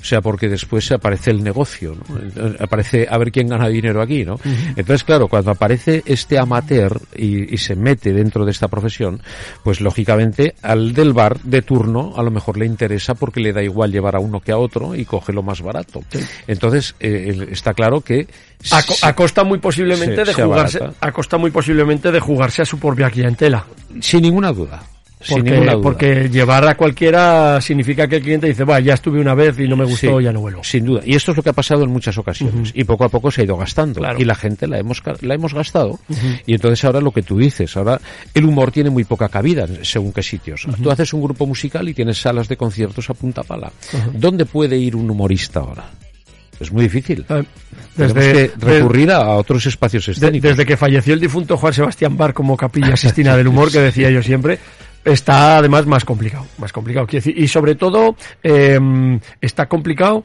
O 0.00 0.04
sea, 0.04 0.09
porque 0.20 0.48
después 0.48 0.90
aparece 0.90 1.30
el 1.30 1.44
negocio, 1.44 1.94
¿no? 1.94 2.54
Aparece 2.58 3.06
a 3.08 3.16
ver 3.18 3.30
quién 3.30 3.46
gana 3.48 3.68
dinero 3.68 4.02
aquí, 4.02 4.24
¿no? 4.24 4.40
Entonces, 4.76 5.04
claro, 5.04 5.28
cuando 5.28 5.52
aparece 5.52 6.02
este 6.06 6.38
amateur 6.38 7.00
y, 7.14 7.54
y 7.54 7.58
se 7.58 7.76
mete 7.76 8.12
dentro 8.12 8.44
de 8.44 8.50
esta 8.50 8.66
profesión, 8.68 9.22
pues 9.62 9.80
lógicamente 9.80 10.54
al 10.62 10.92
del 10.92 11.12
bar 11.12 11.38
de 11.42 11.62
turno 11.62 12.14
a 12.16 12.22
lo 12.24 12.30
mejor 12.32 12.56
le 12.58 12.66
interesa 12.66 13.14
porque 13.14 13.40
le 13.40 13.52
da 13.52 13.62
igual 13.62 13.92
llevar 13.92 14.16
a 14.16 14.18
uno 14.18 14.40
que 14.40 14.50
a 14.52 14.58
otro 14.58 14.94
y 14.96 15.04
coge 15.04 15.32
lo 15.32 15.42
más 15.44 15.62
barato. 15.62 16.00
Entonces, 16.48 16.94
eh, 16.98 17.46
está 17.52 17.72
claro 17.74 18.00
que 18.00 18.26
A, 19.02 19.14
costa 19.14 19.44
muy 19.44 19.58
posiblemente 19.58 20.16
se- 20.16 20.24
de 20.24 20.34
se 20.34 20.42
jugarse, 20.42 20.78
a 21.00 21.12
costa 21.12 21.38
muy 21.38 21.50
posiblemente 21.50 22.10
de 22.10 22.20
jugarse 22.20 22.62
a 22.62 22.64
su 22.64 22.78
propia 22.78 23.10
clientela. 23.10 23.64
sin 24.00 24.22
ninguna 24.22 24.52
duda. 24.52 24.82
Porque, 25.28 25.78
porque 25.82 26.28
llevar 26.30 26.66
a 26.66 26.74
cualquiera 26.76 27.60
significa 27.60 28.08
que 28.08 28.16
el 28.16 28.22
cliente 28.22 28.46
dice, 28.46 28.64
va, 28.64 28.80
ya 28.80 28.94
estuve 28.94 29.20
una 29.20 29.34
vez 29.34 29.58
y 29.58 29.68
no 29.68 29.76
me 29.76 29.84
gustó, 29.84 30.18
Sí, 30.18 30.24
ya 30.24 30.32
no 30.32 30.40
vuelvo. 30.40 30.64
Sin 30.64 30.86
duda. 30.86 31.02
Y 31.04 31.14
esto 31.14 31.32
es 31.32 31.36
lo 31.36 31.42
que 31.42 31.50
ha 31.50 31.52
pasado 31.52 31.84
en 31.84 31.90
muchas 31.90 32.16
ocasiones. 32.16 32.72
Y 32.74 32.84
poco 32.84 33.04
a 33.04 33.08
poco 33.10 33.30
se 33.30 33.42
ha 33.42 33.44
ido 33.44 33.56
gastando. 33.58 34.00
Claro. 34.00 34.18
Y 34.18 34.24
la 34.24 34.34
gente 34.34 34.66
la 34.66 34.78
hemos, 34.78 35.02
la 35.20 35.34
hemos 35.34 35.52
gastado. 35.52 36.00
Y 36.46 36.54
entonces 36.54 36.82
ahora 36.84 37.00
lo 37.02 37.10
que 37.10 37.22
tú 37.22 37.36
dices, 37.38 37.76
ahora 37.76 38.00
el 38.32 38.44
humor 38.46 38.72
tiene 38.72 38.88
muy 38.88 39.04
poca 39.04 39.28
cabida 39.28 39.66
según 39.82 40.12
qué 40.12 40.22
sitios. 40.22 40.66
Tú 40.82 40.90
haces 40.90 41.12
un 41.12 41.22
grupo 41.22 41.46
musical 41.46 41.86
y 41.88 41.92
tienes 41.94 42.18
salas 42.18 42.48
de 42.48 42.56
conciertos 42.56 43.10
a 43.10 43.14
punta 43.14 43.42
pala. 43.42 43.70
¿Dónde 44.14 44.46
puede 44.46 44.78
ir 44.78 44.96
un 44.96 45.10
humorista 45.10 45.60
ahora? 45.60 45.84
Es 46.58 46.70
muy 46.72 46.82
difícil. 46.84 47.24
Eh, 47.28 47.42
Tenemos 47.96 48.14
Desde, 48.14 48.50
que 48.50 48.52
recurrir 48.66 49.10
a, 49.10 49.16
a 49.18 49.36
otros 49.36 49.64
espacios 49.66 50.04
de- 50.06 50.12
escénicos. 50.12 50.50
desde 50.50 50.66
que 50.66 50.76
falleció 50.76 51.14
el 51.14 51.20
difunto 51.20 51.56
Juan 51.56 51.72
Sebastián 51.72 52.16
Bar 52.18 52.34
como 52.34 52.54
capilla 52.56 52.96
Sistina 52.98 53.34
del 53.36 53.48
Humor, 53.48 53.72
que 53.72 53.80
decía 53.80 54.10
yo 54.10 54.22
siempre, 54.22 54.58
está 55.04 55.58
además 55.58 55.86
más 55.86 56.04
complicado. 56.04 56.46
Más 56.58 56.72
complicado. 56.72 57.06
Quiero 57.06 57.24
decir, 57.24 57.42
y 57.42 57.48
sobre 57.48 57.74
todo, 57.74 58.16
eh, 58.42 58.78
está 59.40 59.66
complicado 59.66 60.24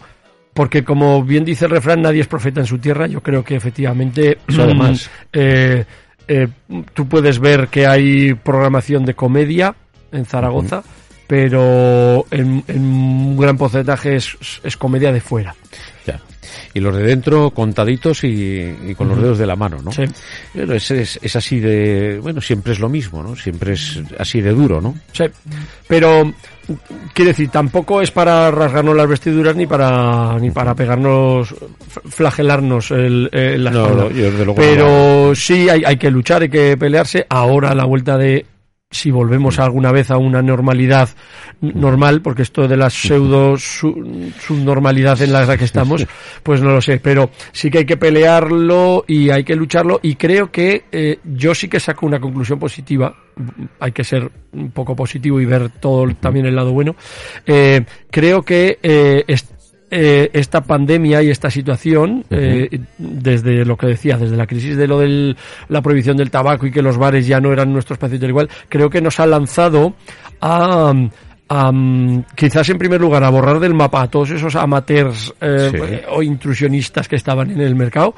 porque 0.55 0.85
como 0.85 1.21
bien 1.21 1.43
dice 1.43 1.65
el 1.65 1.71
refrán, 1.71 2.01
nadie 2.01 2.21
es 2.21 2.27
profeta 2.27 2.61
en 2.61 2.65
su 2.65 2.77
tierra. 2.79 3.07
Yo 3.07 3.21
creo 3.21 3.43
que 3.43 3.55
efectivamente, 3.55 4.37
Eso 4.47 4.63
además. 4.63 5.09
eh, 5.33 5.83
eh, 6.27 6.47
tú 6.93 7.07
puedes 7.07 7.39
ver 7.39 7.67
que 7.67 7.85
hay 7.85 8.33
programación 8.33 9.05
de 9.05 9.13
comedia 9.13 9.75
en 10.13 10.25
Zaragoza, 10.25 10.81
pero 11.27 12.25
en, 12.31 12.63
en 12.67 12.81
un 12.83 13.37
gran 13.37 13.57
porcentaje 13.57 14.15
es, 14.15 14.37
es 14.63 14.77
comedia 14.77 15.11
de 15.11 15.21
fuera. 15.21 15.55
Ya. 16.05 16.19
Y 16.73 16.79
los 16.79 16.95
de 16.95 17.03
dentro 17.03 17.49
contaditos 17.51 18.23
y, 18.23 18.75
y 18.87 18.95
con 18.95 19.07
los 19.07 19.19
dedos 19.21 19.37
de 19.37 19.47
la 19.47 19.55
mano, 19.55 19.77
¿no? 19.83 19.91
Sí. 19.91 20.03
Pero 20.53 20.73
es, 20.75 20.91
es, 20.91 21.19
es 21.21 21.35
así 21.35 21.59
de, 21.59 22.19
bueno, 22.21 22.41
siempre 22.41 22.73
es 22.73 22.79
lo 22.79 22.89
mismo, 22.89 23.23
¿no? 23.23 23.35
Siempre 23.35 23.73
es 23.73 23.99
así 24.19 24.41
de 24.41 24.51
duro, 24.51 24.81
¿no? 24.81 24.93
Sí, 25.13 25.23
pero 25.87 26.31
quiero 27.13 27.29
decir, 27.29 27.49
tampoco 27.49 28.01
es 28.01 28.11
para 28.11 28.51
rasgarnos 28.51 28.95
las 28.95 29.07
vestiduras 29.07 29.55
ni 29.55 29.65
para 29.67 30.37
ni 30.39 30.51
para 30.51 30.75
pegarnos, 30.75 31.55
flagelarnos 32.09 32.91
el, 32.91 33.29
el- 33.31 33.63
la 33.63 33.71
No, 33.71 34.09
yo 34.11 34.25
desde 34.31 34.45
luego 34.45 34.55
pero 34.55 35.33
sí 35.35 35.69
hay, 35.69 35.83
hay 35.85 35.97
que 35.97 36.11
luchar, 36.11 36.43
hay 36.43 36.49
que 36.49 36.77
pelearse. 36.77 37.25
Ahora 37.29 37.69
a 37.71 37.75
la 37.75 37.85
vuelta 37.85 38.17
de 38.17 38.45
si 38.95 39.11
volvemos 39.11 39.59
alguna 39.59 39.91
vez 39.91 40.09
a 40.11 40.17
una 40.17 40.41
normalidad 40.41 41.09
normal, 41.61 42.21
porque 42.21 42.41
esto 42.43 42.67
de 42.67 42.77
la 42.77 42.89
pseudo 42.89 43.57
su- 43.57 44.31
subnormalidad 44.39 45.21
en 45.21 45.33
la 45.33 45.57
que 45.57 45.65
estamos, 45.65 46.05
pues 46.43 46.61
no 46.61 46.71
lo 46.71 46.81
sé, 46.81 46.99
pero 46.99 47.29
sí 47.51 47.69
que 47.69 47.79
hay 47.79 47.85
que 47.85 47.97
pelearlo 47.97 49.03
y 49.07 49.29
hay 49.29 49.43
que 49.43 49.55
lucharlo. 49.55 49.99
Y 50.01 50.15
creo 50.15 50.51
que 50.51 50.85
eh, 50.91 51.19
yo 51.23 51.53
sí 51.53 51.67
que 51.67 51.79
saco 51.79 52.05
una 52.05 52.19
conclusión 52.19 52.59
positiva, 52.59 53.15
hay 53.79 53.91
que 53.91 54.03
ser 54.03 54.31
un 54.53 54.71
poco 54.71 54.95
positivo 54.95 55.39
y 55.41 55.45
ver 55.45 55.69
todo 55.69 56.07
también 56.19 56.45
el 56.45 56.55
lado 56.55 56.71
bueno. 56.71 56.95
Eh, 57.45 57.83
creo 58.09 58.41
que 58.43 58.79
eh, 58.81 59.23
eh, 59.97 60.29
esta 60.33 60.59
pandemia 60.59 61.23
y 61.23 61.29
esta 61.29 61.49
situación, 61.49 62.25
eh, 62.29 62.81
desde 62.97 63.63
lo 63.63 63.77
que 63.77 63.87
decía, 63.87 64.17
desde 64.17 64.35
la 64.35 64.45
crisis 64.45 64.75
de 64.75 64.87
lo 64.87 64.99
de 64.99 65.37
la 65.69 65.81
prohibición 65.81 66.17
del 66.17 66.29
tabaco 66.29 66.67
y 66.67 66.71
que 66.71 66.81
los 66.81 66.97
bares 66.97 67.25
ya 67.25 67.39
no 67.39 67.53
eran 67.53 67.71
nuestro 67.71 67.93
espacio 67.93 68.19
tal 68.19 68.27
igual, 68.27 68.49
creo 68.67 68.89
que 68.89 68.99
nos 68.99 69.21
ha 69.21 69.25
lanzado 69.25 69.93
a, 70.41 70.91
am, 71.49 72.23
quizás 72.35 72.67
en 72.69 72.77
primer 72.77 72.99
lugar 72.99 73.23
a 73.23 73.29
borrar 73.29 73.59
del 73.59 73.73
mapa 73.73 74.01
a 74.01 74.07
todos 74.07 74.31
esos 74.31 74.55
amateurs 74.55 75.33
eh, 75.41 75.69
Sí. 75.71 75.77
eh, 75.83 76.05
o 76.09 76.23
intrusionistas 76.23 77.07
que 77.07 77.15
estaban 77.15 77.51
en 77.51 77.61
el 77.61 77.75
mercado 77.75 78.15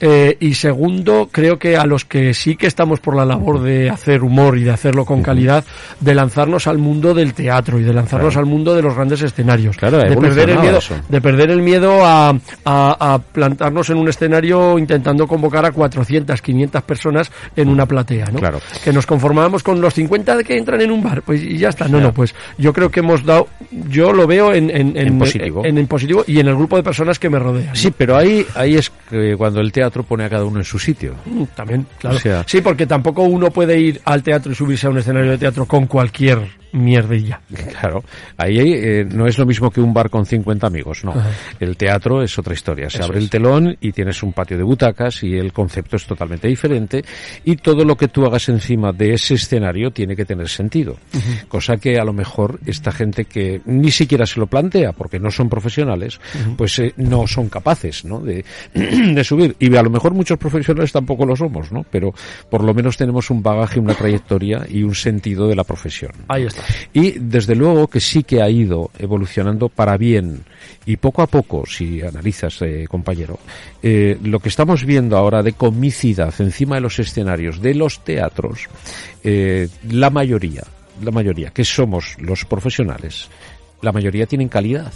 Eh, 0.00 0.36
y 0.40 0.54
segundo 0.54 1.28
creo 1.32 1.58
que 1.58 1.76
a 1.76 1.86
los 1.86 2.04
que 2.04 2.34
sí 2.34 2.56
que 2.56 2.66
estamos 2.66 3.00
por 3.00 3.16
la 3.16 3.24
labor 3.24 3.60
de 3.62 3.88
hacer 3.90 4.22
humor 4.22 4.58
y 4.58 4.64
de 4.64 4.70
hacerlo 4.70 5.04
con 5.04 5.22
calidad 5.22 5.64
de 6.00 6.14
lanzarnos 6.14 6.66
al 6.66 6.78
mundo 6.78 7.14
del 7.14 7.32
teatro 7.34 7.78
y 7.78 7.82
de 7.82 7.92
lanzarnos 7.94 8.34
Claro. 8.34 8.46
al 8.46 8.50
mundo 8.50 8.74
de 8.74 8.82
los 8.82 8.94
grandes 8.94 9.22
escenarios 9.22 9.76
Claro, 9.76 9.98
de 9.98 10.16
perder 10.16 10.50
el 10.50 10.58
miedo 10.58 10.78
eso. 10.78 10.94
de 11.08 11.20
perder 11.20 11.50
el 11.50 11.62
miedo 11.62 12.04
a, 12.04 12.30
a- 12.30 13.14
a 13.14 13.18
plantarnos 13.18 13.88
en 13.90 13.96
un 13.98 14.08
escenario 14.08 14.78
intentando 14.78 15.26
convocar 15.26 15.64
a 15.64 15.72
400 15.72 16.40
500 16.42 16.82
personas 16.82 17.30
en 17.56 17.68
una 17.68 17.86
platea 17.86 18.26
¿no? 18.32 18.38
Claro. 18.38 18.60
que 18.84 18.92
nos 18.92 19.06
conformábamos 19.06 19.62
con 19.62 19.80
los 19.80 19.94
50 19.94 20.42
que 20.44 20.56
entran 20.58 20.80
en 20.80 20.90
un 20.90 21.02
bar, 21.02 21.22
pues 21.22 21.42
y 21.42 21.56
ya 21.58 21.68
está. 21.70 21.88
No, 21.88 22.00
no, 22.00 22.12
pues 22.12 22.34
yo 22.58 22.65
creo 22.72 22.90
que 22.90 23.00
hemos 23.00 23.24
dado, 23.24 23.48
yo 23.88 24.12
lo 24.12 24.26
veo 24.26 24.52
en, 24.54 24.70
en, 24.70 24.96
En 24.96 25.18
positivo. 25.18 25.64
en, 25.64 25.86
positivo 25.86 26.24
y 26.26 26.40
en 26.40 26.48
el 26.48 26.54
grupo 26.56 26.76
de 26.76 26.82
personas 26.82 27.18
que 27.18 27.28
me 27.30 27.38
rodean. 27.38 27.68
¿no? 27.68 27.74
Sí, 27.74 27.92
pero 27.96 28.16
ahí, 28.16 28.44
ahí 28.54 28.74
es 28.76 28.90
que 29.10 29.34
cuando 29.36 29.60
el 29.60 29.72
teatro 29.72 30.02
pone 30.02 30.24
a 30.24 30.28
cada 30.30 30.44
uno 30.44 30.58
en 30.58 30.64
su 30.64 30.78
sitio. 30.78 31.14
Mm, 31.24 31.44
También, 31.54 31.86
claro. 31.98 32.16
O 32.16 32.20
sea- 32.20 32.44
sí, 32.46 32.60
porque 32.60 32.86
tampoco 32.86 33.22
uno 33.22 33.50
puede 33.50 33.78
ir 33.78 34.00
al 34.04 34.22
teatro 34.22 34.52
y 34.52 34.54
subirse 34.54 34.86
a 34.86 34.90
un 34.90 34.98
escenario 34.98 35.30
de 35.32 35.38
teatro 35.38 35.66
con 35.66 35.86
cualquier 35.86 36.38
mierdilla. 36.72 37.40
Claro, 37.76 38.02
ahí 38.38 38.58
eh, 38.58 39.04
no 39.04 39.26
es 39.26 39.38
lo 39.38 39.44
mismo 39.44 39.70
que 39.70 39.80
un 39.80 39.92
bar 39.92 40.08
con 40.08 40.24
50 40.24 40.66
amigos, 40.66 41.04
no. 41.04 41.10
Ajá. 41.10 41.30
El 41.60 41.76
teatro 41.76 42.22
es 42.22 42.38
otra 42.38 42.54
historia. 42.54 42.88
Se 42.88 42.98
Eso 42.98 43.06
abre 43.06 43.18
es. 43.18 43.24
el 43.24 43.30
telón 43.30 43.76
y 43.80 43.92
tienes 43.92 44.22
un 44.22 44.32
patio 44.32 44.56
de 44.56 44.62
butacas 44.62 45.22
y 45.22 45.34
el 45.36 45.52
concepto 45.52 45.96
es 45.96 46.06
totalmente 46.06 46.48
diferente 46.48 47.04
y 47.44 47.56
todo 47.56 47.84
lo 47.84 47.96
que 47.96 48.08
tú 48.08 48.24
hagas 48.24 48.48
encima 48.48 48.92
de 48.92 49.14
ese 49.14 49.34
escenario 49.34 49.90
tiene 49.90 50.16
que 50.16 50.24
tener 50.24 50.48
sentido. 50.48 50.96
Cosa 51.48 51.76
que 51.76 51.98
a 51.98 52.04
lo 52.04 52.12
mejor 52.12 52.58
esta 52.66 52.92
gente 52.92 53.24
que 53.26 53.60
ni 53.66 53.90
siquiera 53.90 54.24
se 54.26 54.40
lo 54.40 54.46
plantea 54.46 54.92
porque 54.92 55.18
no 55.18 55.30
son 55.30 55.48
profesionales, 55.48 56.18
pues 56.56 56.78
eh, 56.78 56.94
no 56.96 57.26
son 57.26 57.48
capaces, 57.48 58.04
¿no? 58.04 58.20
De, 58.20 58.44
de 58.74 59.24
subir. 59.24 59.54
Y 59.58 59.74
a 59.76 59.82
lo 59.82 59.90
mejor 59.90 60.14
muchos 60.14 60.38
profesionales 60.38 60.92
tampoco 60.92 61.26
lo 61.26 61.36
somos, 61.36 61.70
¿no? 61.72 61.84
Pero 61.90 62.14
por 62.50 62.64
lo 62.64 62.72
menos 62.74 62.96
tenemos 62.96 63.30
un 63.30 63.42
bagaje, 63.42 63.78
una 63.80 63.94
trayectoria 63.94 64.66
y 64.68 64.82
un 64.82 64.94
sentido 64.94 65.46
de 65.46 65.56
la 65.56 65.64
profesión. 65.64 66.12
Ahí 66.28 66.44
está. 66.44 66.55
Y 66.92 67.12
desde 67.18 67.54
luego 67.54 67.88
que 67.88 68.00
sí 68.00 68.22
que 68.22 68.42
ha 68.42 68.48
ido 68.48 68.90
evolucionando 68.98 69.68
para 69.68 69.96
bien. 69.96 70.44
Y 70.84 70.96
poco 70.96 71.22
a 71.22 71.26
poco, 71.26 71.64
si 71.66 72.02
analizas, 72.02 72.62
eh, 72.62 72.86
compañero, 72.88 73.38
eh, 73.82 74.18
lo 74.22 74.40
que 74.40 74.48
estamos 74.48 74.84
viendo 74.84 75.16
ahora 75.16 75.42
de 75.42 75.52
comicidad 75.52 76.32
encima 76.38 76.76
de 76.76 76.80
los 76.82 76.98
escenarios 76.98 77.60
de 77.60 77.74
los 77.74 78.04
teatros, 78.04 78.68
eh, 79.24 79.68
la 79.90 80.10
mayoría, 80.10 80.62
la 81.02 81.10
mayoría, 81.10 81.50
que 81.50 81.64
somos 81.64 82.16
los 82.18 82.44
profesionales, 82.44 83.28
la 83.82 83.92
mayoría 83.92 84.26
tienen 84.26 84.48
calidad. 84.48 84.92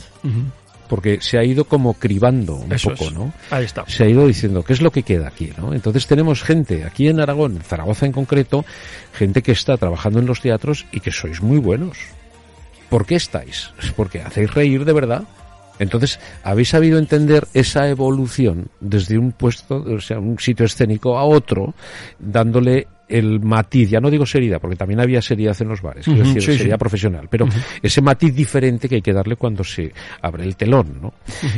Porque 0.90 1.20
se 1.20 1.38
ha 1.38 1.44
ido 1.44 1.64
como 1.64 1.94
cribando 1.94 2.56
un 2.56 2.72
Eso 2.72 2.90
poco, 2.90 3.04
es. 3.06 3.12
¿no? 3.14 3.32
Ahí 3.50 3.64
está. 3.64 3.84
se 3.86 4.04
ha 4.04 4.08
ido 4.08 4.26
diciendo 4.26 4.64
qué 4.64 4.72
es 4.72 4.82
lo 4.82 4.90
que 4.90 5.04
queda 5.04 5.28
aquí, 5.28 5.52
¿no? 5.56 5.72
Entonces 5.72 6.06
tenemos 6.08 6.42
gente 6.42 6.84
aquí 6.84 7.06
en 7.06 7.20
Aragón, 7.20 7.56
en 7.56 7.62
Zaragoza 7.62 8.06
en 8.06 8.12
concreto, 8.12 8.64
gente 9.14 9.40
que 9.40 9.52
está 9.52 9.76
trabajando 9.76 10.18
en 10.18 10.26
los 10.26 10.40
teatros 10.40 10.86
y 10.90 10.98
que 10.98 11.12
sois 11.12 11.40
muy 11.40 11.58
buenos. 11.58 11.96
¿Por 12.88 13.06
qué 13.06 13.14
estáis? 13.14 13.70
Es 13.80 13.92
porque 13.92 14.20
hacéis 14.20 14.52
reír 14.52 14.84
de 14.84 14.92
verdad. 14.92 15.22
Entonces, 15.78 16.18
habéis 16.42 16.70
sabido 16.70 16.98
entender 16.98 17.46
esa 17.54 17.88
evolución 17.88 18.66
desde 18.80 19.16
un 19.16 19.30
puesto, 19.32 19.76
o 19.76 20.00
sea, 20.00 20.18
un 20.18 20.38
sitio 20.38 20.66
escénico 20.66 21.16
a 21.16 21.24
otro, 21.24 21.72
dándole 22.18 22.88
el 23.10 23.40
matiz, 23.40 23.90
ya 23.90 24.00
no 24.00 24.10
digo 24.10 24.24
seriedad, 24.24 24.60
porque 24.60 24.76
también 24.76 25.00
había 25.00 25.20
seriedad 25.20 25.56
en 25.60 25.68
los 25.68 25.82
bares, 25.82 26.04
quiero 26.04 26.20
Ujú, 26.22 26.28
decir, 26.28 26.42
sí, 26.42 26.52
sí. 26.52 26.58
seriedad 26.58 26.78
profesional, 26.78 27.28
pero 27.28 27.46
ese 27.82 28.00
matiz 28.00 28.34
diferente 28.34 28.88
que 28.88 28.96
hay 28.96 29.02
que 29.02 29.12
darle 29.12 29.36
cuando 29.36 29.64
se 29.64 29.92
abre 30.22 30.44
el 30.44 30.56
telón, 30.56 30.98
¿no? 31.02 31.12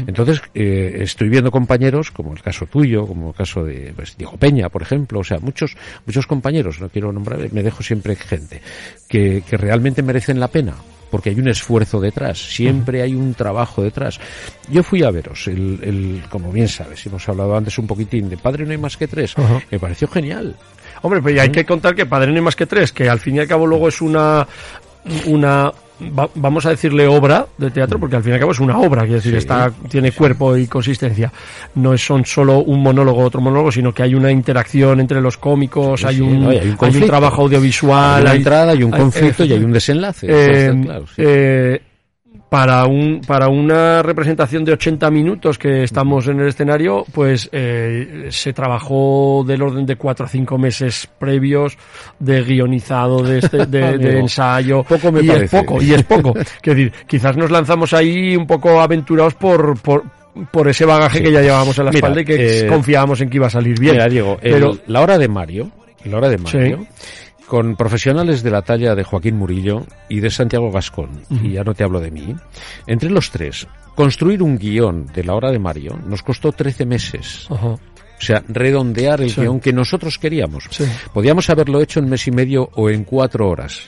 Entonces, 0.07 0.41
eh, 0.55 0.99
estoy 1.01 1.29
viendo 1.29 1.51
compañeros, 1.51 2.11
como 2.11 2.33
el 2.33 2.43
caso 2.43 2.67
tuyo, 2.67 3.07
como 3.07 3.29
el 3.29 3.35
caso 3.35 3.65
de 3.65 3.93
pues, 3.95 4.17
Diego 4.17 4.37
Peña, 4.37 4.69
por 4.69 4.83
ejemplo, 4.83 5.21
o 5.21 5.25
sea, 5.25 5.39
muchos, 5.39 5.77
muchos 6.07 6.27
compañeros, 6.27 6.81
no 6.81 6.89
quiero 6.89 7.13
nombrar, 7.13 7.53
me 7.53 7.63
dejo 7.63 7.83
siempre 7.83 8.17
gente, 8.17 8.63
que, 9.09 9.43
que 9.49 9.57
realmente 9.57 10.03
merecen 10.03 10.41
la 10.41 10.49
pena 10.49 10.75
porque 11.13 11.29
hay 11.29 11.39
un 11.39 11.49
esfuerzo 11.49 12.01
detrás, 12.01 12.39
siempre 12.39 13.03
hay 13.03 13.15
un 13.15 13.35
trabajo 13.35 13.83
detrás. 13.83 14.19
Yo 14.71 14.83
fui 14.83 15.03
a 15.03 15.11
veros, 15.11 15.47
el, 15.47 15.79
el, 15.83 16.23
como 16.31 16.51
bien 16.51 16.69
sabes, 16.69 17.05
hemos 17.05 17.29
hablado 17.29 17.55
antes 17.55 17.77
un 17.77 17.87
poquitín 17.87 18.31
de 18.31 18.39
Padre 18.39 18.65
no 18.65 18.71
hay 18.71 18.79
más 18.79 18.97
que 18.97 19.07
tres, 19.07 19.35
me 19.71 19.79
pareció 19.79 20.09
genial. 20.09 20.57
Hombre, 21.03 21.21
pues 21.21 21.39
hay 21.41 21.51
que 21.51 21.65
contar 21.65 21.95
que 21.95 22.07
Padre 22.07 22.29
no 22.31 22.37
hay 22.37 22.43
más 22.43 22.57
que 22.57 22.67
tres, 22.67 22.93
que 22.93 23.09
al 23.09 23.19
fin 23.19 23.37
y 23.37 23.41
al 23.41 23.47
cabo 23.49 23.67
luego 23.67 23.89
es 23.89 24.01
una 24.01 24.47
una 25.27 25.73
va- 26.17 26.31
vamos 26.37 26.65
a 26.67 26.71
decirle 26.71 27.07
obra 27.09 27.45
de 27.59 27.71
teatro 27.71 27.99
porque 27.99 28.17
al 28.17 28.23
fin 28.23 28.31
y 28.31 28.35
al 28.35 28.41
cabo 28.41 28.53
es 28.53 28.61
una 28.61 28.79
obra, 28.79 29.01
quiero 29.03 29.17
decir, 29.17 29.33
Sí, 29.33 29.39
está 29.39 29.71
tiene 29.89 30.13
cuerpo 30.13 30.57
y 30.57 30.67
consistencia. 30.67 31.33
No 31.75 31.93
es 31.93 32.05
son 32.05 32.25
solo 32.25 32.59
un 32.59 32.83
monólogo 32.83 33.23
otro 33.25 33.41
monólogo, 33.41 33.73
sino 33.73 33.93
que 33.93 34.03
hay 34.05 34.15
una 34.15 34.31
interacción 34.31 35.01
entre 35.01 35.21
los 35.21 35.37
cómicos, 35.37 36.01
Sí, 36.01 36.07
hay, 36.07 36.21
un, 36.21 36.43
no, 36.45 36.53
y 36.53 36.57
hay 36.57 36.61
un 36.61 36.63
hay 36.65 36.71
un 36.71 36.77
conflicto. 36.77 37.07
trabajo 37.09 37.43
audiovisual, 37.43 38.15
Hay 38.17 38.23
una 38.23 38.31
hay- 38.31 38.37
entrada, 38.39 38.73
hay 38.73 38.83
un 38.85 38.91
conflicto 38.93 39.45
y 39.45 39.53
hay 39.53 39.65
un 39.65 39.73
desenlace. 39.73 40.27
eh, 40.31 40.81
claro, 40.85 41.05
eh, 41.17 41.83
para 42.53 42.85
un 42.85 43.23
para 43.27 43.49
una 43.49 44.03
representación 44.03 44.63
de 44.63 44.73
80 44.73 45.11
minutos 45.11 45.57
que 45.57 45.85
estamos 45.85 46.29
en 46.29 46.39
el 46.39 46.49
escenario, 46.49 47.03
pues 47.11 47.49
eh, 47.51 48.27
se 48.29 48.53
trabajó 48.53 49.43
del 49.47 49.63
orden 49.63 49.87
de 49.87 49.97
cuatro 49.97 50.27
o 50.27 50.29
cinco 50.29 50.59
meses 50.59 51.09
previos 51.19 51.79
de 52.19 52.43
guionizado, 52.43 53.23
de, 53.23 53.39
este, 53.39 53.65
de, 53.65 53.97
de 53.99 54.19
ensayo. 54.19 54.83
poco 54.85 55.11
me 55.11 55.23
y 55.23 55.29
parece. 55.29 55.45
es 55.57 55.63
poco, 55.63 55.83
y 55.83 55.95
es 55.95 56.03
poco. 56.03 56.35
Quiero 56.61 56.77
decir, 56.79 56.93
quizás 57.07 57.39
nos 57.39 57.51
lanzamos 57.51 57.95
ahí 57.95 58.37
un 58.37 58.47
poco 58.47 58.83
aventurados 58.83 59.33
por, 59.33 59.81
por, 59.81 60.05
por 60.51 60.69
ese 60.69 60.85
bagaje 60.85 61.19
Sí. 61.19 61.25
que 61.25 61.33
ya 61.33 61.41
llevábamos 61.41 61.79
en 61.79 61.87
la 61.87 61.91
Mira, 61.91 62.07
espalda 62.09 62.21
y 62.21 62.25
que 62.27 62.61
eh, 62.61 62.67
confiábamos 62.67 63.19
en 63.23 63.31
que 63.31 63.37
iba 63.39 63.47
a 63.47 63.51
salir 63.51 63.81
bien. 63.81 63.95
Mira, 63.95 64.09
Diego, 64.11 64.37
el- 64.43 64.53
Pero 64.53 64.77
la 64.89 65.01
hora 65.01 65.17
de 65.17 65.27
Mario, 65.29 65.71
la 66.05 66.19
hora 66.19 66.29
de 66.29 66.37
Mario, 66.37 66.87
con 67.53 67.77
profesionales 67.77 68.43
de 68.43 68.51
la 68.51 68.63
talla 68.63 68.95
de 68.95 69.05
Joaquín 69.05 69.37
Murillo 69.37 69.85
y 70.09 70.21
de 70.21 70.31
Santiago 70.31 70.73
Gascón, 70.73 71.11
y 71.29 71.51
ya 71.53 71.63
no 71.63 71.75
te 71.75 71.85
hablo 71.85 72.01
de 72.01 72.11
mí, 72.11 72.35
entre 72.87 73.11
los 73.11 73.31
tres, 73.31 73.69
construir 73.95 74.43
un 74.43 74.57
guion 74.57 75.05
de 75.13 75.23
la 75.23 75.35
hora 75.35 75.51
de 75.51 75.59
Mario 75.59 75.99
nos 76.07 76.23
costó 76.23 76.53
13 76.53 76.87
meses. 76.87 77.47
O 77.51 77.79
sea, 78.19 78.43
redondear 78.49 79.21
el 79.21 79.29
Sí. 79.29 79.43
guion 79.43 79.61
que 79.61 79.71
nosotros 79.71 80.17
queríamos. 80.19 80.65
Sí. 80.71 80.85
Podíamos 81.13 81.51
haberlo 81.51 81.83
hecho 81.83 82.01
en 82.01 82.09
mes 82.09 82.27
y 82.27 82.31
medio 82.31 82.71
o 82.75 82.89
en 82.89 83.05
cuatro 83.05 83.51
horas. 83.51 83.83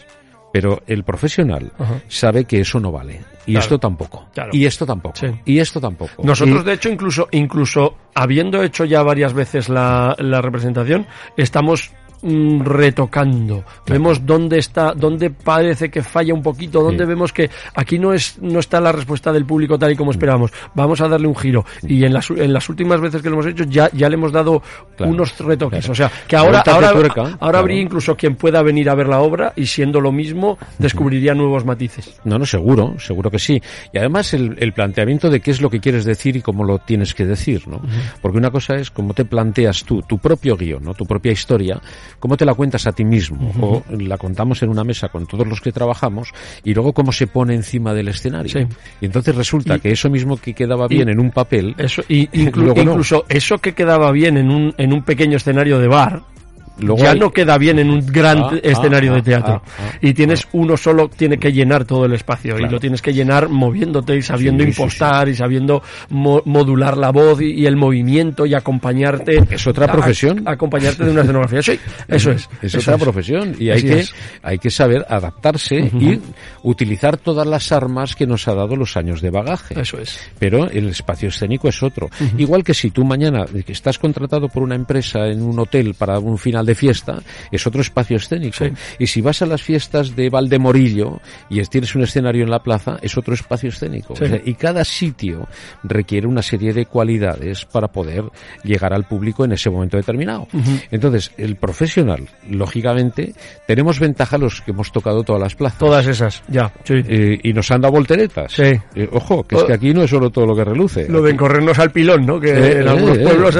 Pero 0.52 0.82
el 0.86 1.02
profesional 1.02 1.72
Ajá. 1.78 2.02
sabe 2.06 2.44
que 2.44 2.60
eso 2.60 2.78
no 2.78 2.92
vale. 2.92 3.22
Y 3.46 3.52
Claro. 3.52 3.60
esto 3.64 3.78
tampoco. 3.78 4.28
Claro. 4.34 4.50
Y 4.52 4.66
esto 4.66 4.84
tampoco. 4.84 5.16
Sí. 5.16 5.26
Y 5.46 5.58
esto 5.58 5.80
tampoco. 5.80 6.22
Nosotros, 6.22 6.60
Y- 6.60 6.64
de 6.66 6.72
hecho, 6.74 6.90
incluso, 6.90 7.28
incluso 7.32 7.96
habiendo 8.14 8.62
hecho 8.62 8.84
ya 8.84 9.02
varias 9.02 9.32
veces 9.32 9.70
la, 9.70 10.14
la 10.18 10.42
representación, 10.42 11.06
estamos 11.38 11.90
mm, 12.24 12.62
retocando. 12.62 13.64
Vemos 13.86 14.24
dónde 14.24 14.58
está, 14.58 14.92
dónde 14.94 15.30
parece 15.30 15.90
que 15.90 16.02
falla 16.02 16.34
un 16.34 16.42
poquito, 16.42 16.82
dónde 16.82 17.04
Sí. 17.04 17.08
vemos 17.08 17.32
que 17.32 17.50
aquí 17.74 17.98
no 17.98 18.12
es, 18.12 18.38
no 18.40 18.58
está 18.60 18.80
la 18.80 18.92
respuesta 18.92 19.32
del 19.32 19.44
público 19.44 19.78
tal 19.78 19.92
y 19.92 19.96
como 19.96 20.10
esperábamos. 20.10 20.52
Vamos 20.74 21.00
a 21.00 21.08
darle 21.08 21.26
un 21.28 21.36
giro. 21.36 21.64
Y 21.82 22.04
en 22.04 22.12
las, 22.14 22.30
en 22.30 22.52
las 22.52 22.68
últimas 22.68 23.00
veces 23.00 23.20
que 23.22 23.28
lo 23.28 23.34
hemos 23.36 23.46
hecho, 23.46 23.64
ya, 23.64 23.90
ya 23.92 24.08
le 24.08 24.14
hemos 24.14 24.32
dado 24.32 24.62
Claro, 24.96 25.12
unos 25.12 25.38
retoques. 25.38 25.80
claro. 25.80 25.92
O 25.92 25.94
sea, 25.94 26.10
que 26.26 26.36
ahora, 26.36 26.62
ahora, 26.66 26.92
tuerca, 26.92 27.36
ahora 27.40 27.58
habría 27.58 27.80
incluso 27.80 28.16
quien 28.16 28.36
pueda 28.36 28.62
venir 28.62 28.88
a 28.88 28.94
ver 28.94 29.08
la 29.08 29.20
obra 29.20 29.52
y 29.56 29.66
siendo 29.66 30.00
lo 30.00 30.12
mismo, 30.12 30.56
descubriría 30.78 31.34
nuevos 31.34 31.64
matices. 31.64 32.20
No, 32.24 32.38
no, 32.38 32.46
seguro, 32.46 32.94
seguro 32.98 33.30
que 33.30 33.38
sí. 33.38 33.60
Y 33.92 33.98
además 33.98 34.32
el, 34.34 34.56
el 34.58 34.72
planteamiento 34.72 35.30
de 35.30 35.40
qué 35.40 35.50
es 35.50 35.60
lo 35.60 35.68
que 35.70 35.80
quieres 35.80 36.04
decir 36.04 36.36
y 36.36 36.42
cómo 36.42 36.64
lo 36.64 36.78
tienes 36.78 37.14
que 37.14 37.26
decir, 37.26 37.66
¿no? 37.68 37.80
Porque 38.22 38.38
una 38.38 38.50
cosa 38.50 38.76
es 38.76 38.90
cómo 38.90 39.14
te 39.14 39.24
planteas 39.24 39.84
tú, 39.84 40.02
tu 40.02 40.18
propio 40.18 40.56
guion, 40.56 40.84
¿no? 40.84 40.94
Tu 40.94 41.04
propia 41.06 41.32
historia, 41.32 41.80
cómo 42.18 42.36
te 42.36 42.44
la 42.44 42.54
cuentas 42.54 42.86
a 42.86 42.92
ti 42.92 43.04
mismo, 43.04 43.52
o 43.60 43.82
la 43.90 44.16
contamos 44.18 44.62
en 44.62 44.70
una 44.70 44.84
mesa 44.84 45.08
con 45.08 45.26
todos 45.26 45.46
los 45.46 45.60
que 45.60 45.72
trabajamos, 45.72 46.28
y 46.64 46.74
luego 46.74 46.92
cómo 46.92 47.12
se 47.12 47.26
pone 47.26 47.54
encima 47.54 47.92
del 47.94 48.08
escenario. 48.08 48.50
Sí. 48.50 48.66
Y 49.00 49.06
entonces 49.06 49.34
resulta 49.34 49.76
Y- 49.76 49.80
que 49.80 49.90
eso 49.92 50.08
mismo 50.10 50.36
que 50.36 50.54
quedaba 50.54 50.86
y- 50.90 50.94
bien 50.96 51.08
en 51.08 51.20
un 51.20 51.30
papel, 51.30 51.74
Eso, 51.78 52.02
y 52.08 52.26
inclu- 52.28 52.54
Luego 52.64 52.84
no. 52.84 52.90
incluso 52.92 53.24
eso 53.28 53.58
que 53.58 53.72
quedaba 53.74 54.10
bien 54.12 54.36
en 54.36 54.50
un, 54.50 54.74
en 54.78 54.92
un 54.92 55.02
pequeño 55.02 55.36
escenario 55.36 55.78
de 55.78 55.88
bar, 55.88 56.22
luego 56.78 57.02
ya 57.02 57.12
hay- 57.12 57.18
no 57.18 57.30
queda 57.30 57.56
bien 57.58 57.78
en 57.78 57.90
un 57.90 58.04
gran 58.06 58.38
Ah, 58.38 58.52
escenario 58.62 59.12
ah, 59.12 59.16
de 59.16 59.22
teatro. 59.22 59.62
ah, 59.64 59.70
ah, 59.78 59.98
y 60.00 60.12
tienes 60.14 60.46
uno 60.52 60.76
solo, 60.76 61.08
tiene 61.08 61.38
que 61.38 61.52
llenar 61.52 61.84
todo 61.84 62.04
el 62.06 62.12
espacio. 62.14 62.54
Y 62.54 62.58
Claro. 62.58 62.72
lo 62.72 62.80
tienes 62.80 63.00
que 63.02 63.12
llenar 63.12 63.48
moviéndote 63.48 64.16
y 64.16 64.22
sabiendo 64.22 64.64
Sí, 64.64 64.72
sí, 64.72 64.80
impostar 64.82 65.28
y 65.28 65.34
sabiendo 65.34 65.82
mo- 66.10 66.42
modular 66.44 66.96
la 66.96 67.10
voz 67.10 67.40
y, 67.40 67.52
y 67.52 67.66
el 67.66 67.76
movimiento 67.76 68.46
y 68.46 68.54
acompañarte. 68.54 69.42
Es 69.50 69.66
otra 69.66 69.86
a- 69.86 69.92
profesión. 69.92 70.42
acompañarte 70.46 71.04
de 71.04 71.10
una 71.10 71.20
escenografía. 71.22 71.62
Sí, 71.62 71.78
eso 72.08 72.30
es. 72.32 72.48
Es 72.62 72.74
eso 72.74 72.78
otra 72.92 72.98
profesión 72.98 73.54
y 73.58 73.70
hay 73.70 73.78
Así 73.78 73.86
que, 73.86 73.98
es. 74.00 74.14
hay 74.42 74.58
que 74.58 74.70
saber 74.70 75.04
adaptarse 75.08 75.76
y 75.76 76.20
utilizar 76.62 77.16
todas 77.16 77.46
las 77.46 77.72
armas 77.72 78.14
que 78.16 78.26
nos 78.26 78.46
ha 78.48 78.54
dado 78.54 78.76
los 78.76 78.96
años 78.96 79.20
de 79.20 79.30
bagaje. 79.30 79.80
Eso 79.80 79.98
es. 79.98 80.18
Pero 80.38 80.68
el 80.70 80.88
espacio 80.88 81.28
escénico 81.28 81.68
es 81.68 81.82
otro. 81.82 82.08
Igual 82.38 82.64
que 82.64 82.74
si 82.74 82.90
tú 82.90 83.04
mañana 83.04 83.44
estás 83.66 83.98
contratado 83.98 84.48
por 84.48 84.62
una 84.62 84.74
empresa 84.74 85.26
en 85.28 85.42
un 85.42 85.58
hotel 85.58 85.94
para 85.94 86.18
un 86.18 86.38
final 86.38 86.63
final 86.64 86.66
de 86.66 86.74
fiesta, 86.74 87.22
es 87.50 87.66
otro 87.66 87.80
espacio 87.80 88.16
escénico. 88.16 88.64
Y 88.98 89.06
si 89.06 89.20
vas 89.20 89.42
a 89.42 89.46
las 89.46 89.62
fiestas 89.62 90.14
de 90.16 90.30
Valdemorillo 90.30 91.20
y 91.50 91.60
tienes 91.64 91.94
un 91.94 92.02
escenario 92.02 92.44
en 92.44 92.50
la 92.50 92.62
plaza, 92.62 92.98
es 93.02 93.16
otro 93.16 93.34
espacio 93.34 93.68
escénico. 93.68 94.14
y 94.44 94.54
cada 94.54 94.84
sitio 94.84 95.46
requiere 95.82 96.26
una 96.26 96.42
serie 96.42 96.72
de 96.72 96.86
cualidades 96.86 97.64
para 97.64 97.88
poder 97.88 98.24
llegar 98.62 98.92
al 98.92 99.04
público 99.04 99.44
en 99.44 99.52
ese 99.52 99.70
momento 99.70 99.96
determinado. 99.96 100.46
Entonces, 100.90 101.30
el 101.36 101.56
profesional, 101.56 102.28
lógicamente, 102.48 103.34
tenemos 103.66 103.98
ventaja 103.98 104.38
los 104.38 104.60
que 104.62 104.70
hemos 104.70 104.90
tocado 104.92 105.22
todas 105.22 105.40
las 105.42 105.54
plazas. 105.54 105.78
Todas 105.78 106.06
esas, 106.06 106.42
ya. 106.48 106.72
Eh, 106.88 107.38
y 107.42 107.52
nos 107.52 107.70
han 107.70 107.80
dado 107.80 107.92
volteretas. 107.92 108.52
Sí. 108.52 108.62
Eh, 108.94 109.08
ojo, 109.12 109.42
que 109.44 109.56
es 109.56 109.64
que 109.64 109.72
aquí 109.74 109.92
no 109.92 110.02
es 110.02 110.10
solo 110.10 110.30
todo 110.30 110.46
lo 110.46 110.56
que 110.56 110.64
reluce. 110.64 111.08
Lo 111.08 111.22
de 111.22 111.36
corrernos 111.36 111.78
al 111.78 111.90
pilón, 111.90 112.24
¿no? 112.26 112.40
Que 112.40 112.50
Eh, 112.50 112.80
en 112.80 112.88
algunos 112.88 113.18
eh, 113.18 113.22
pueblos 113.22 113.54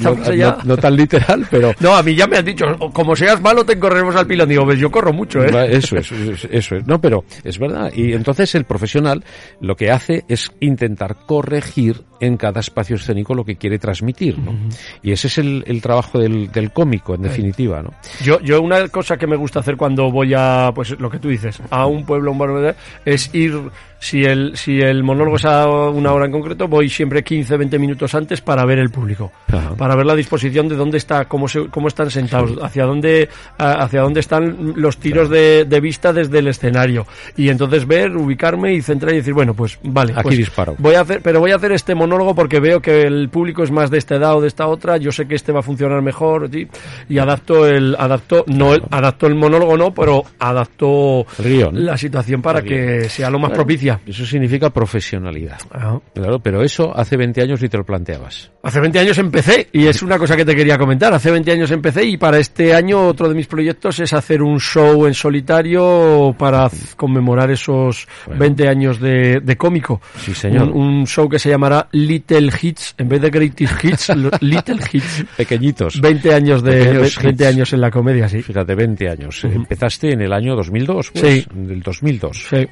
no, 0.00 0.10
allá. 0.24 0.56
no- 0.58 0.64
no 0.64 0.76
tan 0.76 0.96
literal, 0.96 1.46
pero 1.50 1.72
No, 1.80 1.94
a 1.96 2.02
mí 2.02 2.14
ya 2.14 2.26
me 2.26 2.35
han 2.38 2.44
dicho, 2.44 2.66
como 2.92 3.16
seas 3.16 3.40
malo 3.40 3.64
te 3.64 3.78
correremos 3.78 4.16
al 4.16 4.26
pilón. 4.26 4.48
Digo, 4.48 4.66
ves, 4.66 4.78
yo 4.78 4.90
corro 4.90 5.12
mucho, 5.12 5.42
¿eh? 5.44 5.50
Eso 5.70 5.96
es, 5.96 6.12
eso 6.12 6.76
es. 6.76 6.86
No, 6.86 7.00
pero 7.00 7.24
es 7.44 7.58
verdad. 7.58 7.92
Y 7.94 8.12
entonces 8.12 8.54
el 8.54 8.64
profesional 8.64 9.24
lo 9.60 9.76
que 9.76 9.90
hace 9.90 10.24
es 10.28 10.52
intentar 10.60 11.16
corregir 11.26 12.02
en 12.20 12.36
cada 12.36 12.60
espacio 12.60 12.96
escénico 12.96 13.34
lo 13.34 13.44
que 13.44 13.56
quiere 13.56 13.78
transmitir, 13.78 14.38
¿no? 14.38 14.54
Y 15.02 15.12
ese 15.12 15.26
es 15.28 15.38
el, 15.38 15.64
el 15.66 15.82
trabajo 15.82 16.18
del, 16.18 16.50
del 16.50 16.72
cómico, 16.72 17.14
en 17.14 17.22
definitiva, 17.22 17.82
¿no? 17.82 17.90
Yo, 18.22 18.40
yo 18.40 18.60
una 18.62 18.88
cosa 18.88 19.16
que 19.16 19.26
me 19.26 19.36
gusta 19.36 19.60
hacer 19.60 19.76
cuando 19.76 20.10
voy 20.10 20.32
a, 20.34 20.70
pues 20.74 20.98
lo 20.98 21.10
que 21.10 21.18
tú 21.18 21.28
dices, 21.28 21.60
a 21.70 21.86
un 21.86 22.04
pueblo, 22.04 22.32
un 22.32 22.38
barrio, 22.38 22.74
es 23.04 23.34
ir, 23.34 23.58
si 23.98 24.24
el, 24.24 24.56
si 24.56 24.80
el 24.80 25.02
monólogo 25.02 25.36
es 25.36 25.44
a 25.44 25.68
una 25.68 26.12
hora 26.12 26.26
en 26.26 26.32
concreto, 26.32 26.68
voy 26.68 26.88
siempre 26.88 27.22
15, 27.22 27.56
20 27.56 27.78
minutos 27.78 28.14
antes 28.14 28.40
para 28.40 28.64
ver 28.64 28.78
el 28.78 28.90
público, 28.90 29.32
para 29.76 29.94
ver 29.94 30.06
la 30.06 30.14
disposición 30.14 30.68
de 30.68 30.76
dónde 30.76 30.98
está, 30.98 31.26
cómo, 31.26 31.48
se, 31.48 31.68
cómo 31.68 31.88
están 31.88 32.10
sentados, 32.28 32.58
hacia 32.62 32.84
dónde, 32.84 33.28
hacia 33.58 34.02
dónde 34.02 34.20
están 34.20 34.74
los 34.76 34.98
tiros 34.98 35.28
de, 35.30 35.64
de 35.64 35.80
vista 35.80 36.12
desde 36.12 36.38
el 36.38 36.48
escenario. 36.48 37.06
Y 37.36 37.48
entonces 37.48 37.86
ver, 37.86 38.16
ubicarme 38.16 38.74
y 38.74 38.82
centrar 38.82 39.12
y 39.12 39.16
decir, 39.16 39.34
bueno, 39.34 39.54
pues 39.54 39.78
vale, 39.82 40.12
Aquí 40.12 40.22
pues 40.22 40.36
disparo. 40.38 40.74
Voy 40.78 40.94
a 40.94 41.00
hacer, 41.00 41.20
pero 41.22 41.40
voy 41.40 41.52
a 41.52 41.56
hacer 41.56 41.72
este 41.72 41.94
monólogo 41.94 42.34
porque 42.34 42.60
veo 42.60 42.80
que 42.80 43.02
el 43.02 43.28
público 43.28 43.62
es 43.62 43.70
más 43.70 43.90
de 43.90 43.98
esta 43.98 44.16
edad 44.16 44.36
o 44.36 44.40
de 44.40 44.48
esta 44.48 44.66
otra. 44.66 44.96
Yo 44.96 45.12
sé 45.12 45.26
que 45.26 45.34
este 45.34 45.52
va 45.52 45.60
a 45.60 45.62
funcionar 45.62 46.02
mejor 46.02 46.50
¿sí? 46.50 46.68
y 47.08 47.18
adapto 47.18 47.66
el, 47.66 47.96
adapto 47.98 48.44
no 48.48 48.74
el, 48.74 48.82
adapto 48.90 49.26
el 49.26 49.34
monólogo 49.34 49.76
no, 49.76 49.94
pero 49.94 50.22
adapto 50.38 51.26
El 51.38 51.44
guion. 51.44 51.84
la 51.84 51.96
situación 51.96 52.42
para 52.42 52.60
El 52.60 52.64
que 52.66 53.08
sea 53.08 53.30
lo 53.30 53.38
más 53.38 53.50
Claro, 53.50 53.64
propicia. 53.64 54.00
Eso 54.06 54.26
significa 54.26 54.70
profesionalidad. 54.70 55.58
Ah. 55.72 55.98
Claro, 56.14 56.38
pero 56.40 56.62
eso 56.62 56.96
hace 56.96 57.16
20 57.16 57.42
años 57.42 57.62
ni 57.62 57.68
te 57.68 57.76
lo 57.76 57.84
planteabas. 57.84 58.50
Hace 58.62 58.80
20 58.80 58.98
años 58.98 59.18
empecé 59.18 59.68
y 59.72 59.86
es 59.86 60.02
una 60.02 60.18
cosa 60.18 60.36
que 60.36 60.44
te 60.44 60.54
quería 60.54 60.76
comentar. 60.76 61.12
Hace 61.14 61.30
20 61.30 61.52
años 61.52 61.70
empecé 61.70 62.04
y 62.04 62.15
para 62.16 62.38
este 62.38 62.74
año 62.74 63.06
otro 63.06 63.28
de 63.28 63.34
mis 63.34 63.46
proyectos 63.46 63.98
es 64.00 64.12
hacer 64.12 64.42
un 64.42 64.58
show 64.60 65.06
en 65.06 65.14
solitario 65.14 66.34
para 66.38 66.70
conmemorar 66.96 67.50
esos 67.50 68.06
Bueno. 68.26 68.40
20 68.40 68.68
años 68.68 69.00
de, 69.00 69.40
de 69.40 69.56
cómico. 69.56 70.00
Sí, 70.20 70.34
señor. 70.34 70.68
Un, 70.70 70.76
un 71.00 71.06
show 71.06 71.28
que 71.28 71.38
se 71.38 71.48
llamará 71.48 71.88
Little 71.92 72.50
Hits, 72.60 72.94
en 72.98 73.08
vez 73.08 73.20
de 73.20 73.30
Greatest 73.30 73.84
Hits, 73.84 74.08
Little 74.40 74.76
Hits. 74.92 75.24
Pequeñitos. 75.36 76.00
20 76.00 76.34
años 76.34 76.62
de 76.62 76.72
Pequeños 76.72 77.22
20 77.22 77.44
hits. 77.44 77.54
años 77.54 77.72
en 77.72 77.80
la 77.80 77.90
comedia, 77.90 78.28
sí. 78.28 78.42
Fíjate, 78.42 78.74
20 78.74 79.08
años. 79.08 79.44
Empezaste 79.44 80.12
en 80.12 80.22
el 80.22 80.32
año 80.32 80.54
2002, 80.56 81.10
pues. 81.12 81.24
Sí. 81.24 81.46
Del 81.54 81.82
2002. 81.82 82.46
Sí, 82.50 82.66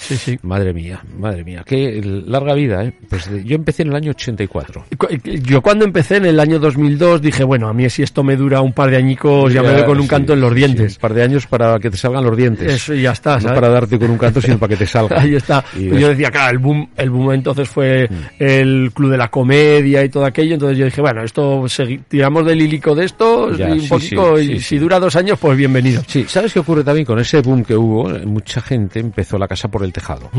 sí, 0.00 0.16
sí. 0.16 0.38
Madre 0.42 0.72
mía, 0.72 1.02
madre 1.18 1.44
mía. 1.44 1.62
Qué 1.66 2.00
larga 2.26 2.54
vida, 2.54 2.84
¿eh? 2.84 2.92
Pues 3.08 3.30
de- 3.30 3.44
yo 3.44 3.56
empecé 3.56 3.82
en 3.82 3.88
el 3.88 3.96
año 3.96 4.10
84. 4.10 4.84
Y 4.90 4.96
cu- 4.96 5.08
y 5.24 5.40
Yo 5.42 5.60
cuando 5.62 5.84
empecé 5.84 6.16
en 6.16 6.26
el 6.26 6.40
año 6.40 6.58
2002 6.58 7.20
dije, 7.22 7.44
bueno, 7.44 7.68
a 7.68 7.72
mí 7.72 7.88
si 7.90 8.02
esto 8.02 8.22
me 8.22 8.36
dura 8.36 8.60
un 8.60 8.72
par 8.80 8.90
de 8.90 8.96
añicos 8.96 9.52
ya 9.52 9.62
me 9.62 9.72
veo 9.72 9.84
con 9.86 9.96
un 9.98 10.02
sí, 10.04 10.08
canto 10.08 10.32
en 10.32 10.40
los 10.40 10.50
sí, 10.50 10.56
dientes. 10.56 10.94
un 10.96 11.00
par 11.00 11.14
de 11.14 11.22
años 11.22 11.46
para 11.46 11.78
que 11.78 11.90
te 11.90 11.96
salgan 11.96 12.24
los 12.24 12.36
dientes. 12.36 12.72
Eso 12.72 12.94
y 12.94 13.02
ya 13.02 13.12
está, 13.12 13.34
No 13.36 13.40
¿sabes? 13.42 13.54
para 13.60 13.68
darte 13.68 13.98
con 13.98 14.10
un 14.10 14.18
canto, 14.18 14.40
sino 14.40 14.58
para 14.58 14.70
que 14.70 14.76
te 14.76 14.86
salga. 14.86 15.20
Ahí 15.20 15.34
está. 15.34 15.64
Y 15.76 15.84
Y 15.84 15.88
ves- 15.88 16.00
yo 16.00 16.08
decía, 16.08 16.30
claro, 16.30 16.50
el 16.52 16.58
boom, 16.58 16.88
el 16.96 17.10
boom 17.10 17.32
entonces 17.32 17.68
fue 17.68 18.08
Mm. 18.10 18.14
el 18.42 18.90
club 18.94 19.10
de 19.10 19.16
la 19.18 19.28
comedia 19.28 20.04
y 20.04 20.08
todo 20.08 20.24
aquello. 20.24 20.54
Entonces 20.54 20.78
yo 20.78 20.84
dije, 20.86 21.00
bueno, 21.00 21.22
esto 21.22 21.64
tiramos 22.08 22.44
del 22.46 22.62
hílico 22.62 22.94
de 22.94 23.04
esto 23.04 23.54
Ya, 23.56 23.68
y 23.68 23.72
un 23.72 23.80
sí, 23.82 23.88
poquito, 23.88 24.38
y 24.38 24.60
si 24.60 24.78
dura 24.78 24.98
dos 24.98 25.16
años, 25.16 25.38
pues 25.38 25.56
bienvenido. 25.56 26.02
Sí, 26.06 26.24
¿sabes 26.28 26.52
qué 26.52 26.60
ocurre 26.60 26.82
también 26.84 27.04
con 27.06 27.18
ese 27.18 27.40
boom 27.40 27.64
que 27.64 27.74
hubo? 27.74 28.08
Mucha 28.26 28.60
gente 28.60 29.00
empezó 29.00 29.38
la 29.38 29.46
casa 29.48 29.68
por 29.68 29.84
el 29.84 29.92
tejado. 29.92 30.30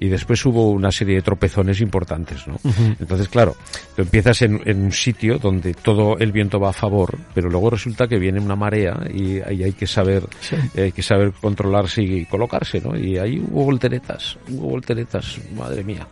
Y 0.00 0.08
después 0.08 0.44
hubo 0.46 0.70
una 0.70 0.90
serie 0.90 1.16
de 1.16 1.22
tropezones 1.22 1.80
importantes, 1.80 2.46
¿no? 2.46 2.56
Entonces, 3.00 3.28
claro, 3.28 3.56
tú 3.96 4.02
empiezas 4.02 4.40
en, 4.42 4.60
en 4.64 4.84
un 4.84 4.92
sitio 4.92 5.38
donde 5.38 5.74
todo 5.74 6.16
el 6.18 6.32
viento 6.32 6.58
va 6.60 6.70
a 6.70 6.72
favor, 6.72 7.16
pero 7.34 7.48
luego 7.50 7.70
resulta 7.74 8.06
que 8.08 8.18
viene 8.18 8.40
una 8.40 8.56
marea 8.56 8.98
y 9.12 9.40
ahí 9.40 9.62
hay 9.64 9.72
que 9.72 9.86
saber, 9.86 10.22
Sí. 10.40 10.56
hay 10.80 10.92
que 10.92 11.02
saber 11.02 11.32
controlarse 11.40 12.02
y 12.02 12.24
colocarse, 12.24 12.80
¿no? 12.80 12.96
Y 12.98 13.18
ahí 13.18 13.38
hubo 13.38 13.64
volteretas, 13.64 14.36
hubo 14.48 14.70
volteretas, 14.70 15.38
madre 15.56 15.84
mía. 15.84 16.06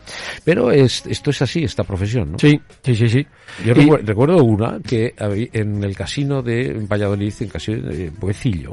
Pero 0.45 0.71
es, 0.71 1.05
esto 1.07 1.31
es 1.31 1.43
así, 1.43 1.65
esta 1.65 1.85
profesión, 1.85 2.33
¿no? 2.33 2.39
Sí, 2.39 2.61
sí, 2.83 2.95
sí, 2.95 3.09
sí. 3.09 3.27
Yo 3.65 3.73
Y- 3.73 3.77
recuer- 3.77 4.05
recuerdo 4.05 4.45
una 4.45 4.79
que 4.81 5.15
en 5.19 5.83
el 5.83 5.97
casino 5.97 6.43
de 6.43 6.73
Valladolid, 6.89 7.33
en 7.41 7.49
casino 7.49 7.89
de 7.89 8.11
Buecillo, 8.11 8.73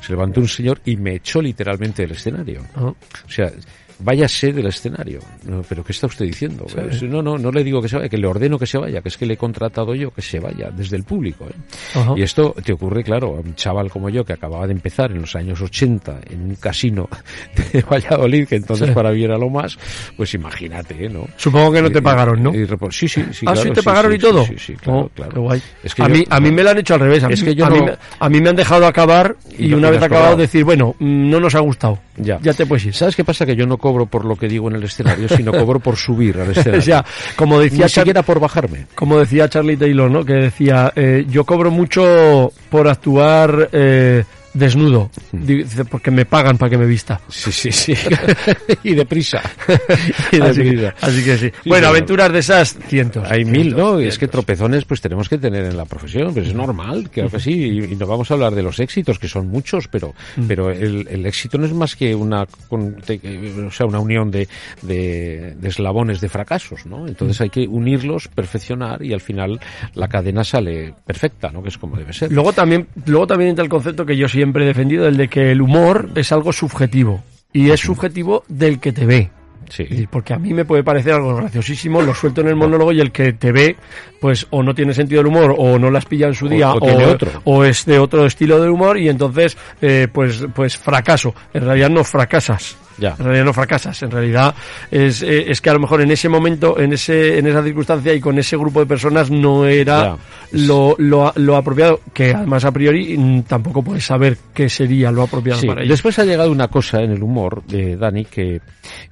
se 0.00 0.12
levantó 0.12 0.40
un 0.40 0.48
señor 0.48 0.80
y 0.84 0.96
me 0.96 1.16
echó 1.16 1.40
literalmente 1.42 2.02
del 2.02 2.12
escenario. 2.12 2.62
O 2.76 2.96
sea, 3.28 3.50
váyase 4.00 4.52
del 4.52 4.66
escenario. 4.66 5.20
No, 5.44 5.62
¿Pero 5.68 5.82
qué 5.84 5.92
está 5.92 6.06
usted 6.06 6.24
diciendo? 6.24 6.66
No, 7.02 7.22
no, 7.22 7.38
no 7.38 7.50
le 7.50 7.64
digo 7.64 7.80
que 7.82 7.88
se 7.88 7.96
vaya, 7.96 8.08
que 8.08 8.18
le 8.18 8.26
ordeno 8.26 8.58
que 8.58 8.66
se 8.66 8.78
vaya, 8.78 9.00
que 9.00 9.08
es 9.08 9.16
que 9.16 9.26
le 9.26 9.34
he 9.34 9.36
contratado 9.36 9.94
yo 9.94 10.10
que 10.12 10.22
se 10.22 10.38
vaya 10.40 10.70
desde 10.70 10.96
el 10.96 11.04
público. 11.04 11.46
¿eh? 11.46 11.98
Y 12.16 12.22
esto 12.22 12.54
te 12.64 12.72
ocurre, 12.72 13.02
claro, 13.04 13.36
a 13.36 13.40
un 13.40 13.54
chaval 13.54 13.90
como 13.90 14.08
yo 14.08 14.24
que 14.24 14.32
acababa 14.32 14.66
de 14.66 14.72
empezar 14.72 15.10
en 15.10 15.20
los 15.20 15.34
años 15.36 15.60
80 15.60 16.20
en 16.30 16.42
un 16.42 16.54
casino 16.56 17.08
de 17.72 17.82
Valladolid, 17.82 18.46
que 18.48 18.56
entonces 18.56 18.88
Sí. 18.88 18.94
para 18.94 19.10
mí 19.12 19.22
era 19.24 19.36
lo 19.36 19.50
más, 19.50 19.78
pues 20.16 20.32
imagínate, 20.34 21.04
¿eh? 21.04 21.08
¿no? 21.08 21.26
Supongo 21.36 21.72
que 21.72 21.82
no 21.82 21.90
te 21.90 22.00
pagaron, 22.00 22.42
¿no? 22.42 22.54
y 22.54 22.66
sí, 22.90 23.08
sí, 23.08 23.22
sí. 23.32 23.44
ah, 23.46 23.52
claro, 23.52 23.62
sí, 23.62 23.70
te 23.70 23.82
pagaron 23.82 24.12
sí, 24.12 24.16
y 24.16 24.20
todo. 24.20 24.44
Sí, 24.46 24.54
sí, 24.58 24.74
claro, 24.74 24.98
Oh, 25.00 25.08
claro. 25.14 25.42
Guay. 25.42 25.62
Es 25.84 25.94
que 25.94 26.02
a, 26.02 26.08
yo- 26.08 26.14
mí, 26.14 26.24
a 26.28 26.40
mí 26.40 26.50
me 26.50 26.62
lo 26.62 26.70
han 26.70 26.78
hecho 26.78 26.94
al 26.94 27.00
revés. 27.00 27.22
A, 27.24 27.28
Es 27.28 27.40
mí, 27.40 27.46
que 27.48 27.54
yo 27.54 27.66
a, 27.66 27.70
mí, 27.70 27.80
no- 27.80 27.92
a 28.18 28.28
mí 28.28 28.40
me 28.40 28.48
han 28.50 28.56
dejado 28.56 28.86
acabar 28.86 29.36
y, 29.58 29.66
Y 29.66 29.68
no- 29.68 29.76
una 29.78 29.90
vez 29.90 30.02
acabado 30.02 30.36
decir, 30.36 30.64
bueno, 30.64 30.94
mm, 30.98 31.30
no 31.30 31.40
nos 31.40 31.54
ha 31.54 31.60
gustado. 31.60 31.98
Ya. 32.20 32.38
Ya 32.42 32.52
te 32.54 32.66
puedes 32.66 32.84
ir. 32.86 32.94
¿Sabes 32.94 33.14
qué 33.16 33.24
pasa? 33.24 33.46
Que 33.46 33.54
yo 33.56 33.66
no 33.66 33.78
cobro 33.78 34.06
por 34.06 34.24
lo 34.24 34.36
que 34.36 34.48
digo 34.48 34.68
en 34.68 34.76
el 34.76 34.84
escenario, 34.84 35.28
sino 35.28 35.52
cobro 35.52 35.80
por 35.80 35.96
subir 35.96 36.38
al 36.38 36.50
escenario. 36.50 36.78
o 36.78 36.82
sea, 36.82 37.04
como 37.36 37.60
decía, 37.60 37.84
Ni 37.84 37.90
Char- 37.90 38.00
siquiera 38.02 38.22
por 38.22 38.40
bajarme. 38.40 38.86
como 38.94 39.18
decía 39.18 39.48
Charlie 39.48 39.76
Taylor, 39.76 40.10
¿no? 40.10 40.24
Que 40.24 40.34
decía, 40.34 40.92
eh, 40.96 41.24
yo 41.28 41.44
cobro 41.44 41.70
mucho 41.70 42.52
por 42.70 42.88
actuar 42.88 43.68
eh, 43.72 44.24
desnudo. 44.58 45.10
Dice, 45.32 45.84
porque 45.84 46.10
me 46.10 46.24
pagan 46.26 46.58
para 46.58 46.70
que 46.70 46.78
me 46.78 46.86
vista. 46.86 47.20
Sí, 47.28 47.52
sí, 47.52 47.72
sí. 47.72 47.94
y 48.84 48.94
deprisa. 48.94 49.40
y 50.32 50.40
Así 50.40 50.62
que, 50.62 50.64
deprisa. 50.64 50.94
así 51.00 51.24
que 51.24 51.38
sí. 51.38 51.50
Sí, 51.62 51.68
Bueno, 51.68 51.88
aventuras 51.88 52.32
de 52.32 52.38
esas, 52.40 52.76
cientos. 52.88 53.30
Hay 53.30 53.44
mil, 53.44 53.68
Cientos, 53.68 53.78
¿no? 53.78 54.00
Y 54.00 54.04
es 54.06 54.14
que 54.14 54.20
cientos. 54.26 54.32
tropezones 54.32 54.84
pues 54.84 55.00
tenemos 55.00 55.28
que 55.28 55.38
tener 55.38 55.64
en 55.64 55.76
la 55.76 55.84
profesión, 55.84 56.32
pero 56.34 56.46
es 56.46 56.54
normal, 56.54 57.10
que 57.10 57.28
sí, 57.38 57.52
y, 57.52 57.84
y 57.92 57.96
no 57.96 58.06
vamos 58.06 58.30
a 58.30 58.34
hablar 58.34 58.54
de 58.54 58.62
los 58.62 58.80
éxitos, 58.80 59.18
que 59.18 59.28
son 59.28 59.48
muchos, 59.48 59.88
pero 59.88 60.14
pero 60.46 60.70
el, 60.70 61.06
el 61.08 61.26
éxito 61.26 61.58
no 61.58 61.66
es 61.66 61.72
más 61.72 61.94
que 61.96 62.14
una 62.14 62.46
con- 62.68 62.94
te- 62.96 63.20
o 63.66 63.70
sea, 63.70 63.86
una 63.86 64.00
unión 64.00 64.30
de, 64.30 64.48
de, 64.82 65.54
de 65.58 65.68
eslabones 65.68 66.20
de 66.20 66.28
fracasos, 66.28 66.86
¿no? 66.86 67.06
Entonces 67.06 67.40
hay 67.40 67.50
que 67.50 67.66
unirlos, 67.68 68.28
perfeccionar 68.28 69.02
y 69.04 69.12
al 69.12 69.20
final 69.20 69.60
la 69.94 70.08
cadena 70.08 70.44
sale 70.44 70.94
perfecta, 71.06 71.50
¿no? 71.50 71.62
Que 71.62 71.68
es 71.68 71.78
como 71.78 71.96
debe 71.96 72.12
ser. 72.12 72.32
Luego 72.32 72.52
también, 72.52 72.86
luego 73.06 73.26
también 73.26 73.50
entra 73.50 73.62
el 73.62 73.68
concepto 73.70 74.04
que 74.06 74.16
yo 74.16 74.28
siempre 74.28 74.47
he 74.54 74.66
defendido, 74.66 75.06
el 75.06 75.16
de 75.16 75.28
que 75.28 75.50
el 75.50 75.60
humor 75.60 76.10
es 76.14 76.32
algo 76.32 76.52
subjetivo. 76.52 77.22
Y 77.52 77.70
es 77.70 77.80
subjetivo 77.80 78.44
del 78.48 78.78
que 78.78 78.92
te 78.92 79.06
ve. 79.06 79.30
Sí. 79.70 80.08
Porque 80.10 80.32
a 80.32 80.38
mí 80.38 80.54
me 80.54 80.64
puede 80.64 80.82
parecer 80.82 81.14
algo 81.14 81.36
graciosísimo, 81.36 82.00
lo 82.00 82.14
suelto 82.14 82.40
en 82.40 82.48
el 82.48 82.56
monólogo 82.56 82.92
y 82.92 83.00
el 83.00 83.12
que 83.12 83.34
te 83.34 83.52
ve, 83.52 83.76
pues 84.20 84.46
o 84.50 84.62
no 84.62 84.74
tiene 84.74 84.94
sentido 84.94 85.20
del 85.20 85.26
humor, 85.26 85.54
o 85.58 85.78
no 85.78 85.90
las 85.90 86.06
pilla 86.06 86.28
en 86.28 86.34
su 86.34 86.48
día, 86.48 86.72
o 86.72 86.80
tiene 86.80 87.04
otro. 87.04 87.30
o 87.44 87.64
es 87.64 87.84
de 87.84 87.98
otro 87.98 88.24
estilo 88.24 88.60
de 88.62 88.70
humor 88.70 88.98
y 88.98 89.08
entonces, 89.08 89.56
eh, 89.82 90.08
pues, 90.10 90.46
pues 90.54 90.76
fracaso. 90.76 91.34
En 91.52 91.64
realidad 91.64 91.90
no 91.90 92.02
fracasas. 92.02 92.76
Ya. 92.98 93.14
En 93.18 93.24
realidad 93.24 93.44
no 93.44 93.52
fracasas. 93.52 94.02
En 94.02 94.10
realidad 94.10 94.54
es, 94.90 95.22
eh, 95.22 95.50
es 95.50 95.60
que 95.60 95.70
a 95.70 95.74
lo 95.74 95.80
mejor 95.80 96.00
en 96.00 96.10
ese 96.10 96.28
momento, 96.28 96.78
en 96.78 96.92
ese, 96.92 97.38
en 97.38 97.46
esa 97.46 97.62
circunstancia 97.62 98.12
y 98.14 98.20
con 98.20 98.38
ese 98.38 98.56
grupo 98.56 98.80
de 98.80 98.86
personas 98.86 99.30
no 99.30 99.66
era 99.66 100.16
lo, 100.52 100.96
lo, 100.98 101.32
lo 101.36 101.56
apropiado, 101.56 102.00
que 102.12 102.32
además 102.34 102.64
a 102.64 102.72
priori 102.72 103.16
mm, 103.16 103.42
tampoco 103.42 103.82
puedes 103.82 104.04
saber 104.04 104.36
qué 104.52 104.68
sería 104.68 105.10
lo 105.10 105.22
apropiado 105.22 105.60
Sí, 105.60 105.66
para 105.66 105.82
ellos. 105.82 105.90
Después 105.90 106.18
ha 106.18 106.24
llegado 106.24 106.50
una 106.50 106.68
cosa 106.68 107.02
en 107.02 107.12
el 107.12 107.22
humor, 107.22 107.62
de 107.64 107.96
Dani, 107.96 108.24
que 108.24 108.60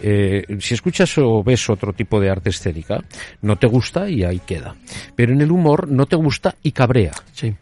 eh, 0.01 0.45
si 0.61 0.75
escuchas 0.75 1.17
o 1.19 1.43
ves 1.43 1.69
otro 1.71 1.93
tipo 1.93 2.21
de 2.21 2.31
arte 2.31 2.51
escénica, 2.51 3.03
no 3.43 3.57
te 3.57 3.67
gusta 3.67 4.09
y 4.09 4.25
ahí 4.25 4.41
queda. 4.41 4.75
Pero 5.15 5.33
en 5.33 5.41
el 5.41 5.51
humor 5.51 5.89
no 5.89 6.07
te 6.07 6.17
gusta 6.17 6.55
y 6.63 6.73
cabrea. 6.73 7.13
Sí. 7.33 7.55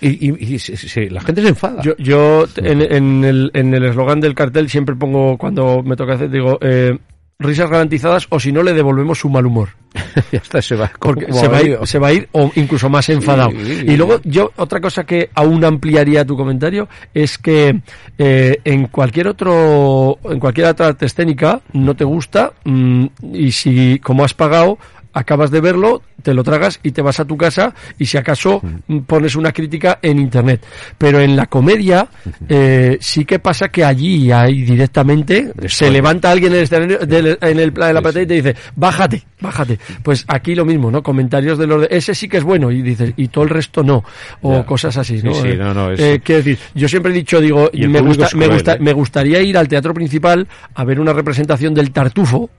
Y, 0.00 0.28
y- 0.30 0.54
y 0.54 0.58
se- 0.58 0.76
se- 0.76 1.10
la 1.10 1.20
gente 1.20 1.42
se 1.42 1.48
enfada. 1.48 1.82
Yo, 1.82 1.96
yo 1.98 2.46
en, 2.56 2.80
en 2.80 3.24
el 3.24 3.50
en 3.54 3.74
el 3.74 3.84
eslogan 3.84 4.20
del 4.20 4.34
cartel 4.34 4.68
siempre 4.70 4.94
pongo, 4.96 5.36
cuando 5.36 5.82
me 5.82 5.96
toca 5.96 6.14
hacer, 6.14 6.30
digo, 6.30 6.58
eh, 6.62 6.96
risas 7.38 7.70
garantizadas 7.70 8.26
o 8.30 8.38
si 8.40 8.52
no 8.52 8.62
le 8.62 8.72
devolvemos 8.74 9.18
su 9.18 9.28
mal 9.30 9.46
humor. 9.46 9.70
ya 10.30 10.38
está, 10.38 10.62
se 10.62 10.76
va, 10.76 10.90
Porque 11.00 11.32
se 11.32 11.48
va, 11.48 11.56
a 11.58 11.62
ir, 11.62 11.78
se 11.84 11.98
va 11.98 12.08
a 12.08 12.12
ir 12.12 12.28
o 12.32 12.50
incluso 12.54 12.88
más 12.88 13.08
enfadado. 13.08 13.50
sí, 13.50 13.84
y 13.88 13.96
luego 13.96 14.20
yo, 14.24 14.52
otra 14.56 14.80
cosa 14.80 15.04
que 15.04 15.30
aún 15.34 15.64
ampliaría 15.64 16.24
tu 16.24 16.36
comentario 16.36 16.88
es 17.12 17.38
que 17.38 17.80
eh, 18.16 18.60
en 18.64 18.86
cualquier 18.86 19.26
otro, 19.28 20.18
en 20.30 20.38
cualquier 20.38 20.68
otra 20.68 20.94
escénica 21.00 21.60
no 21.72 21.96
te 21.96 22.04
gusta 22.04 22.52
mm, 22.64 23.06
y 23.32 23.50
si 23.52 23.98
como 23.98 24.24
has 24.24 24.32
pagado 24.34 24.78
acabas 25.12 25.50
de 25.50 25.60
verlo, 25.60 26.02
te 26.22 26.34
lo 26.34 26.44
tragas 26.44 26.78
y 26.82 26.90
te 26.92 27.02
vas 27.02 27.18
a 27.20 27.24
tu 27.24 27.36
casa 27.36 27.74
y 27.98 28.06
si 28.06 28.16
acaso 28.18 28.62
pones 29.06 29.34
una 29.36 29.52
crítica 29.52 29.98
en 30.02 30.18
internet. 30.18 30.64
Pero 30.98 31.20
en 31.20 31.34
la 31.36 31.46
comedia 31.46 32.08
eh, 32.48 32.98
sí 33.00 33.24
que 33.24 33.38
pasa 33.38 33.68
que 33.68 33.84
allí 33.84 34.30
hay 34.30 34.62
directamente 34.62 35.52
se 35.66 35.90
levanta 35.90 36.30
alguien 36.30 36.52
en 36.52 36.58
el, 36.58 36.64
escenario- 36.64 36.98
del- 37.06 37.38
en 37.40 37.58
el- 37.58 37.72
en 37.76 37.94
la 37.94 38.02
platea 38.02 38.22
y 38.22 38.26
te 38.26 38.34
dice 38.34 38.56
bájate, 38.76 39.22
bájate. 39.40 39.78
Pues 40.02 40.24
aquí 40.28 40.54
lo 40.54 40.64
mismo, 40.64 40.90
¿no? 40.90 41.02
Comentarios 41.02 41.58
de 41.58 41.66
los 41.66 41.80
de 41.82 41.88
ese 41.90 42.14
sí 42.14 42.28
que 42.28 42.36
es 42.36 42.44
bueno 42.44 42.70
y 42.70 42.82
dices 42.82 43.12
y 43.16 43.28
todo 43.28 43.44
el 43.44 43.50
resto 43.50 43.82
no 43.82 44.04
o 44.42 44.56
Ya. 44.58 44.66
cosas 44.66 44.96
así, 44.96 45.20
¿no? 45.22 45.34
Sí, 45.34 45.40
sí, 45.42 45.48
Eh, 45.48 45.56
no, 45.56 45.72
no, 45.74 45.90
es- 45.92 46.00
eh, 46.00 46.20
quiero 46.22 46.42
decir, 46.42 46.58
yo 46.74 46.88
siempre 46.88 47.12
he 47.12 47.14
dicho, 47.14 47.40
digo, 47.40 47.70
me, 47.72 48.00
gusta, 48.00 48.28
me, 48.36 48.46
gusta- 48.46 48.74
¿eh? 48.74 48.78
me 48.80 48.92
gustaría 48.92 49.40
ir 49.40 49.56
al 49.56 49.68
teatro 49.68 49.92
principal 49.94 50.46
a 50.74 50.84
ver 50.84 51.00
una 51.00 51.12
representación 51.12 51.74
del 51.74 51.90
Tartufo 51.90 52.50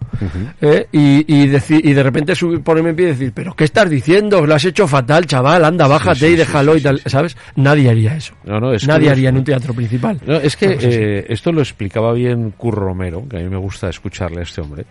y, 0.91 1.25
y 1.27 1.93
de 1.93 2.03
repente 2.03 2.35
subir, 2.41 2.61
ponerme 2.61 2.89
en 2.91 2.95
pie 2.95 3.05
y 3.05 3.09
decir, 3.09 3.31
pero 3.33 3.55
¿qué 3.55 3.63
estás 3.63 3.89
diciendo? 3.89 4.45
Lo 4.45 4.55
has 4.55 4.65
hecho 4.65 4.87
fatal, 4.87 5.25
chaval, 5.25 5.63
anda, 5.63 5.87
bájate 5.87 6.27
sí, 6.27 6.33
y 6.33 6.35
déjalo 6.35 6.73
sí, 6.73 6.79
y 6.79 6.81
tal. 6.81 7.01
¿sabes? 7.05 7.37
Nadie 7.55 7.89
haría 7.89 8.15
eso. 8.15 8.33
No, 8.43 8.59
no, 8.59 8.73
es 8.73 8.87
Nadie 8.87 9.09
haría 9.09 9.29
en 9.29 9.37
un 9.37 9.43
teatro 9.43 9.73
principal. 9.73 10.19
No, 10.25 10.35
es 10.35 10.55
que 10.57 10.77
eh, 10.81 11.25
esto 11.29 11.51
lo 11.51 11.61
explicaba 11.61 12.13
bien 12.13 12.51
Curro 12.51 12.85
Romero, 12.87 13.27
que 13.29 13.37
a 13.37 13.39
mí 13.39 13.49
me 13.49 13.57
gusta 13.57 13.89
escucharle 13.89 14.39
a 14.41 14.43
este 14.43 14.61
hombre, 14.61 14.85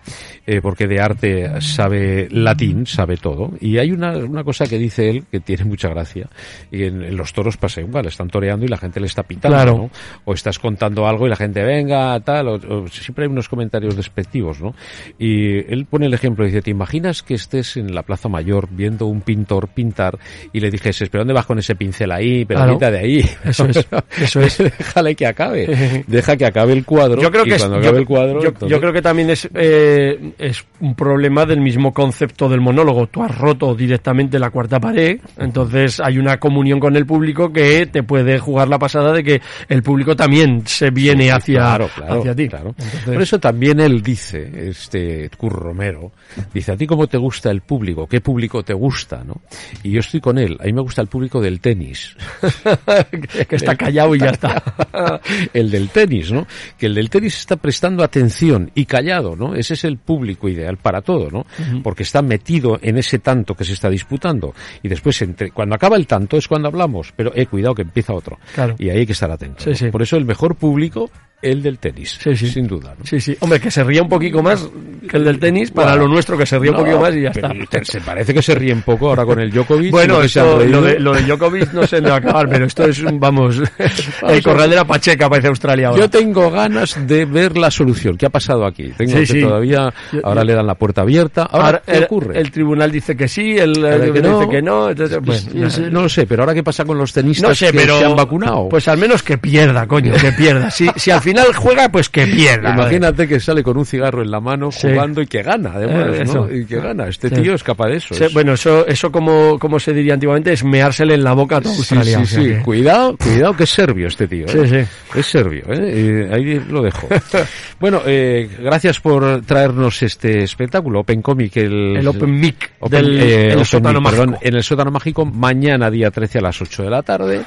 eh, 0.46 0.60
porque 0.62 0.86
de 0.86 1.00
arte 1.00 1.60
sabe 1.60 2.28
latín, 2.30 2.86
sabe 2.86 3.16
todo. 3.16 3.50
Y 3.60 3.78
hay 3.78 3.90
una, 3.92 4.16
una 4.16 4.44
cosa 4.44 4.66
que 4.66 4.78
dice 4.78 5.10
él 5.10 5.24
que 5.30 5.40
tiene 5.40 5.64
mucha 5.64 5.88
gracia. 5.88 6.28
Y 6.70 6.84
en, 6.84 7.02
en 7.02 7.16
los 7.16 7.32
toros 7.32 7.56
pasa 7.56 7.80
igual, 7.80 8.06
están 8.06 8.28
toreando 8.28 8.64
y 8.64 8.68
la 8.68 8.78
gente 8.78 9.00
le 9.00 9.06
está 9.06 9.22
pitando, 9.22 9.56
Claro. 9.56 9.76
¿no? 9.76 9.90
O 10.24 10.34
estás 10.34 10.58
contando 10.58 11.06
algo 11.06 11.26
y 11.26 11.30
la 11.30 11.36
gente, 11.36 11.62
venga, 11.62 12.18
tal, 12.20 12.48
o, 12.48 12.54
o 12.54 12.88
siempre 12.88 13.24
hay 13.24 13.30
unos 13.30 13.48
comentarios 13.48 13.96
despectivos, 13.96 14.60
¿no? 14.60 14.74
Y 15.18 15.58
él 15.72 15.86
pone 15.88 16.06
el 16.06 16.14
ejemplo, 16.14 16.44
dice, 16.44 16.62
¿te 16.62 16.70
imaginas 16.70 17.22
que 17.22 17.34
estés 17.40 17.76
en 17.76 17.94
la 17.94 18.02
Plaza 18.02 18.28
Mayor 18.28 18.68
viendo 18.70 19.06
un 19.06 19.20
pintor 19.20 19.68
pintar 19.68 20.18
y 20.52 20.60
le 20.60 20.70
dijeses, 20.70 21.08
¿pero 21.08 21.22
dónde 21.22 21.34
vas 21.34 21.46
con 21.46 21.58
ese 21.58 21.74
pincel 21.74 22.12
ahí? 22.12 22.44
Pero 22.44 22.60
Claro. 22.60 22.72
quita 22.74 22.90
de 22.90 22.98
ahí. 22.98 23.30
Eso 23.44 23.66
es, 23.66 23.86
eso 24.20 24.40
es. 24.40 24.58
Déjale 24.78 25.14
que 25.14 25.26
acabe. 25.26 26.04
Deja 26.06 26.36
que 26.36 26.46
acabe 26.46 26.72
el 26.72 26.84
cuadro. 26.84 27.20
Yo 27.20 27.30
creo 27.30 27.44
y 27.46 27.50
que 27.50 27.54
es- 27.56 27.62
cuando 27.62 27.76
yo, 27.78 27.82
acabe 27.88 27.98
el 28.00 28.06
cuadro. 28.06 28.42
yo- 28.42 28.48
entonces- 28.48 28.70
yo 28.70 28.80
creo 28.80 28.92
que 28.92 29.02
también 29.02 29.30
es 29.30 29.48
eh, 29.54 30.32
es 30.38 30.64
un 30.80 30.94
problema 30.94 31.46
del 31.46 31.60
mismo 31.60 31.92
concepto 31.92 32.48
del 32.48 32.60
monólogo. 32.60 33.06
Tú 33.06 33.22
has 33.22 33.36
roto 33.36 33.74
directamente 33.74 34.38
la 34.38 34.50
cuarta 34.50 34.78
pared, 34.80 35.18
entonces 35.38 36.00
hay 36.00 36.18
una 36.18 36.38
comunión 36.38 36.78
con 36.80 36.96
el 36.96 37.06
público 37.06 37.52
que 37.52 37.86
te 37.86 38.02
puede 38.02 38.38
jugar 38.38 38.68
la 38.68 38.78
pasada 38.78 39.12
de 39.12 39.22
que 39.24 39.40
el 39.68 39.82
público 39.82 40.14
también 40.16 40.62
se 40.66 40.90
viene 40.90 41.24
Sí, 41.24 41.30
hacia, 41.30 41.58
claro, 41.60 41.88
claro, 41.94 42.20
hacia 42.20 42.34
ti. 42.34 42.48
claro. 42.48 42.74
Entonces- 42.78 43.00
Por 43.04 43.22
eso 43.22 43.38
también 43.40 43.80
él 43.80 44.02
dice, 44.02 44.68
este 44.68 45.30
Curro 45.36 45.60
Romero, 45.60 46.12
dice, 46.52 46.72
¿a 46.72 46.76
ti 46.76 46.86
cómo 46.86 47.06
te 47.06 47.16
gusta 47.18 47.29
el 47.50 47.60
público? 47.60 48.06
¿Qué 48.06 48.20
público 48.20 48.62
te 48.62 48.74
gusta? 48.74 49.22
¿no? 49.24 49.40
Y 49.82 49.92
yo 49.92 50.00
estoy 50.00 50.20
con 50.20 50.38
él, 50.38 50.56
a 50.60 50.64
mí 50.64 50.72
me 50.72 50.82
gusta 50.82 51.02
el 51.02 51.08
público 51.08 51.40
del 51.40 51.60
tenis. 51.60 52.16
que 53.48 53.56
está 53.56 53.76
callado 53.76 54.14
y 54.14 54.20
ya 54.20 54.30
está. 54.30 54.62
el 55.54 55.70
del 55.70 55.90
tenis, 55.90 56.32
¿no? 56.32 56.46
Que 56.78 56.86
el 56.86 56.94
del 56.94 57.10
tenis 57.10 57.36
está 57.38 57.56
prestando 57.56 58.02
atención 58.02 58.70
y 58.74 58.86
callado, 58.86 59.36
¿no? 59.36 59.54
Ese 59.54 59.74
es 59.74 59.84
el 59.84 59.98
público 59.98 60.48
ideal 60.48 60.76
para 60.76 61.02
todo, 61.02 61.30
¿no? 61.30 61.46
Porque 61.82 62.02
está 62.02 62.22
metido 62.22 62.78
en 62.82 62.98
ese 62.98 63.18
tanto 63.18 63.54
que 63.54 63.64
se 63.64 63.74
está 63.74 63.88
disputando. 63.88 64.54
Y 64.82 64.88
después, 64.88 65.20
entre, 65.22 65.50
cuando 65.50 65.74
acaba 65.74 65.96
el 65.96 66.06
tanto 66.06 66.36
es 66.36 66.48
cuando 66.48 66.68
hablamos, 66.68 67.12
pero 67.14 67.32
eh, 67.34 67.46
cuidado 67.46 67.74
que 67.74 67.82
empieza 67.82 68.12
otro. 68.12 68.38
Claro. 68.54 68.74
Y 68.78 68.88
ahí 68.90 68.98
hay 68.98 69.06
que 69.06 69.12
estar 69.12 69.30
atento. 69.30 69.62
Sí, 69.62 69.70
¿no? 69.70 69.76
sí. 69.76 69.90
Por 69.90 70.02
eso 70.02 70.16
el 70.16 70.24
mejor 70.24 70.56
público, 70.56 71.10
el 71.42 71.62
del 71.62 71.78
tenis. 71.78 72.18
Sí, 72.22 72.36
sí. 72.36 72.48
Sin 72.48 72.66
duda, 72.66 72.94
¿no? 72.98 73.04
Sí, 73.04 73.20
sí. 73.20 73.36
Hombre, 73.40 73.60
que 73.60 73.70
se 73.70 73.82
ría 73.84 74.02
un 74.02 74.08
poquito 74.08 74.42
más 74.42 74.68
que 75.08 75.16
el 75.16 75.24
del 75.24 75.38
tenis, 75.38 75.70
para 75.70 75.90
Bueno, 75.92 76.06
lo 76.06 76.12
nuestro 76.14 76.36
que 76.36 76.44
se 76.46 76.58
ría 76.58 76.70
un 76.72 76.76
poquito 76.78 77.00
más 77.00 77.14
y 77.14 77.22
ya 77.22 77.30
está. 77.30 77.50
Se 77.82 78.00
parece 78.00 78.34
que 78.34 78.42
se 78.42 78.54
ríen 78.54 78.82
poco 78.82 79.08
ahora 79.08 79.24
con 79.24 79.40
el 79.40 79.50
Djokovic. 79.50 79.90
Bueno, 79.90 80.14
lo 80.20 80.28
se 80.28 80.40
esto, 80.40 80.58
de, 80.58 80.98
lo 81.00 81.12
de 81.14 81.22
Djokovic 81.22 81.72
no 81.72 81.86
sé 81.86 81.96
dónde 81.96 82.10
va 82.10 82.16
a 82.16 82.18
acabar, 82.18 82.48
pero 82.48 82.66
esto 82.66 82.84
es, 82.84 83.00
un- 83.02 83.18
vamos, 83.18 83.60
el 84.28 84.42
corral 84.42 84.70
de 84.70 84.76
la 84.76 84.84
Pacheca 84.84 85.28
parece 85.28 85.48
Australia 85.48 85.88
ahora. 85.88 86.00
Yo 86.00 86.10
tengo 86.10 86.50
ganas 86.50 86.96
de 87.06 87.24
ver 87.24 87.56
la 87.56 87.70
solución. 87.70 88.16
¿Qué 88.16 88.26
ha 88.26 88.30
pasado 88.30 88.66
aquí? 88.66 88.90
Tengo 88.96 89.24
Sí, 89.24 89.34
que 89.34 89.40
todavía, 89.42 89.92
Yo- 90.12 90.20
ahora 90.24 90.42
yo- 90.42 90.46
le 90.46 90.54
dan 90.54 90.66
la 90.66 90.74
puerta 90.74 91.00
abierta. 91.02 91.42
Ahora, 91.44 91.64
Ahora, 91.66 91.82
¿qué 91.86 91.92
el, 91.96 92.04
ocurre? 92.04 92.38
el 92.38 92.50
tribunal 92.50 92.90
dice 92.92 93.16
que 93.16 93.28
sí, 93.28 93.56
el, 93.56 93.82
el 93.84 94.12
que 94.12 94.20
no. 94.22 94.38
dice 94.40 94.50
que 94.50 94.62
no, 94.62 94.90
entonces, 94.90 95.18
Pues, 95.24 95.46
bueno, 95.52 95.66
es- 95.66 95.78
nada. 95.78 95.90
no 95.90 96.02
lo 96.02 96.08
sé, 96.08 96.26
pero 96.26 96.42
ahora 96.42 96.54
qué 96.54 96.62
pasa 96.62 96.84
con 96.84 96.98
los 96.98 97.12
tenistas 97.12 97.48
no 97.48 97.54
sé, 97.54 97.66
que 97.72 97.78
pero 97.78 97.98
se 97.98 98.04
han 98.04 98.16
vacunado. 98.16 98.68
Pues 98.68 98.86
al 98.88 98.98
menos 98.98 99.22
que 99.22 99.38
pierda, 99.38 99.86
coño, 99.86 100.12
que 100.20 100.32
pierda. 100.32 100.70
Si, 100.70 100.88
si 100.96 101.10
al 101.10 101.20
final 101.20 101.29
juega, 101.54 101.88
pues 101.90 102.08
que 102.08 102.26
pierda. 102.26 102.74
Imagínate 102.74 103.26
que 103.28 103.40
sale 103.40 103.62
con 103.62 103.76
un 103.76 103.84
cigarro 103.86 104.22
en 104.22 104.30
la 104.30 104.40
mano 104.40 104.70
Sí. 104.70 104.88
jugando 104.88 105.20
y 105.22 105.26
que 105.26 105.42
gana, 105.42 105.72
además, 105.74 106.08
Eh. 106.50 106.58
Y 106.62 106.64
que 106.64 106.76
gana. 106.80 107.08
Este 107.08 107.28
Sí. 107.28 107.36
tío 107.36 107.54
es 107.54 107.62
capaz 107.62 107.88
de 107.88 107.96
eso. 107.96 108.14
Es- 108.14 108.32
bueno, 108.32 108.52
eso, 108.54 108.86
eso 108.86 109.10
como, 109.10 109.58
como 109.58 109.78
se 109.80 109.92
diría 109.92 110.14
antiguamente, 110.14 110.52
es 110.52 110.64
meársele 110.64 111.14
en 111.14 111.24
la 111.24 111.32
boca 111.32 111.56
a 111.56 111.60
toda 111.60 111.74
Australia. 111.74 112.18
sí, 112.18 112.22
o 112.22 112.26
sea 112.26 112.42
sí. 112.42 112.48
que- 112.48 112.62
Cuidado, 112.62 113.16
cuidado 113.16 113.56
que 113.56 113.64
es 113.64 113.70
serbio 113.70 114.08
este 114.08 114.26
tío. 114.28 114.46
¿eh? 114.48 114.86
Es 115.14 115.26
serbio, 115.26 115.64
¿eh? 115.68 116.28
Ahí 116.32 116.60
lo 116.68 116.82
dejo. 116.82 117.08
bueno, 117.80 118.02
eh, 118.06 118.48
gracias 118.60 119.00
por 119.00 119.42
traernos 119.42 120.02
este 120.02 120.42
espectáculo, 120.44 121.00
Open 121.00 121.22
Comic. 121.22 121.56
El, 121.56 121.96
El 121.96 122.08
Open 122.08 122.38
Mic 122.38 122.72
Open- 122.80 122.90
del 122.90 123.20
el 123.20 123.52
Open 123.52 123.64
sótano 123.64 124.00
Mic, 124.00 124.10
perdón, 124.10 124.30
mágico. 124.30 124.48
en 124.48 124.54
el 124.56 124.62
sótano 124.62 124.90
mágico, 124.90 125.24
mañana 125.24 125.90
día 125.90 126.10
13 126.10 126.38
a 126.38 126.42
las 126.42 126.60
8 126.60 126.82
de 126.82 126.90
la 126.90 127.02
tarde. 127.02 127.42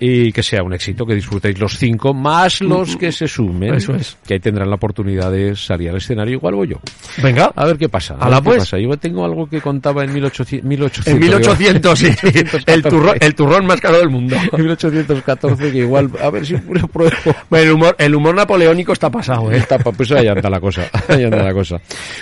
Y 0.00 0.32
que 0.32 0.42
sea 0.42 0.62
un 0.62 0.72
éxito, 0.72 1.04
que 1.06 1.14
disfrutéis 1.14 1.58
los 1.58 1.76
cinco, 1.76 2.14
más 2.14 2.60
los 2.60 2.96
que 2.96 3.12
se 3.12 3.21
sumen. 3.28 3.74
Eso 3.74 3.94
es. 3.94 4.16
Que 4.26 4.34
ahí 4.34 4.40
tendrán 4.40 4.68
la 4.68 4.76
oportunidad 4.76 5.30
de 5.30 5.54
salir 5.56 5.90
al 5.90 5.96
escenario, 5.96 6.34
igual 6.34 6.54
voy 6.54 6.68
yo. 6.68 6.76
Venga. 7.22 7.52
A 7.54 7.64
ver 7.66 7.76
qué 7.78 7.88
pasa. 7.88 8.16
a 8.20 8.28
qué 8.36 8.42
pues. 8.42 8.58
pasa. 8.58 8.78
Yo 8.78 8.96
tengo 8.96 9.24
algo 9.24 9.46
que 9.48 9.60
contaba 9.60 10.04
en 10.04 10.12
1800. 10.12 10.68
1800 10.68 11.06
En 11.14 11.20
1800, 11.20 11.98
sí. 11.98 12.04
1814. 12.22 12.72
El 12.72 12.82
turrón, 12.82 13.16
el 13.20 13.34
turrón 13.34 13.66
más 13.66 13.80
caro 13.80 13.98
del 13.98 14.08
mundo. 14.10 14.36
En 14.52 14.60
1814, 14.62 15.72
que 15.72 15.78
igual, 15.78 16.10
a 16.22 16.30
ver 16.30 16.44
si 16.46 16.54
lo 16.54 16.86
pruebo. 16.88 17.12
Bueno, 17.50 17.64
el 17.66 17.72
humor, 17.72 17.96
el 17.98 18.14
humor 18.14 18.34
napoleónico 18.34 18.92
está 18.92 19.10
pasado, 19.10 19.50
¿eh? 19.50 19.56
Está, 19.58 19.78
pues 19.78 20.10
ahí 20.12 20.28
anda 20.28 20.48
la 20.50 20.60
cosa, 20.60 20.82
ahí 21.08 21.24
anda 21.24 21.42
la 21.42 21.52
cosa. 21.52 21.76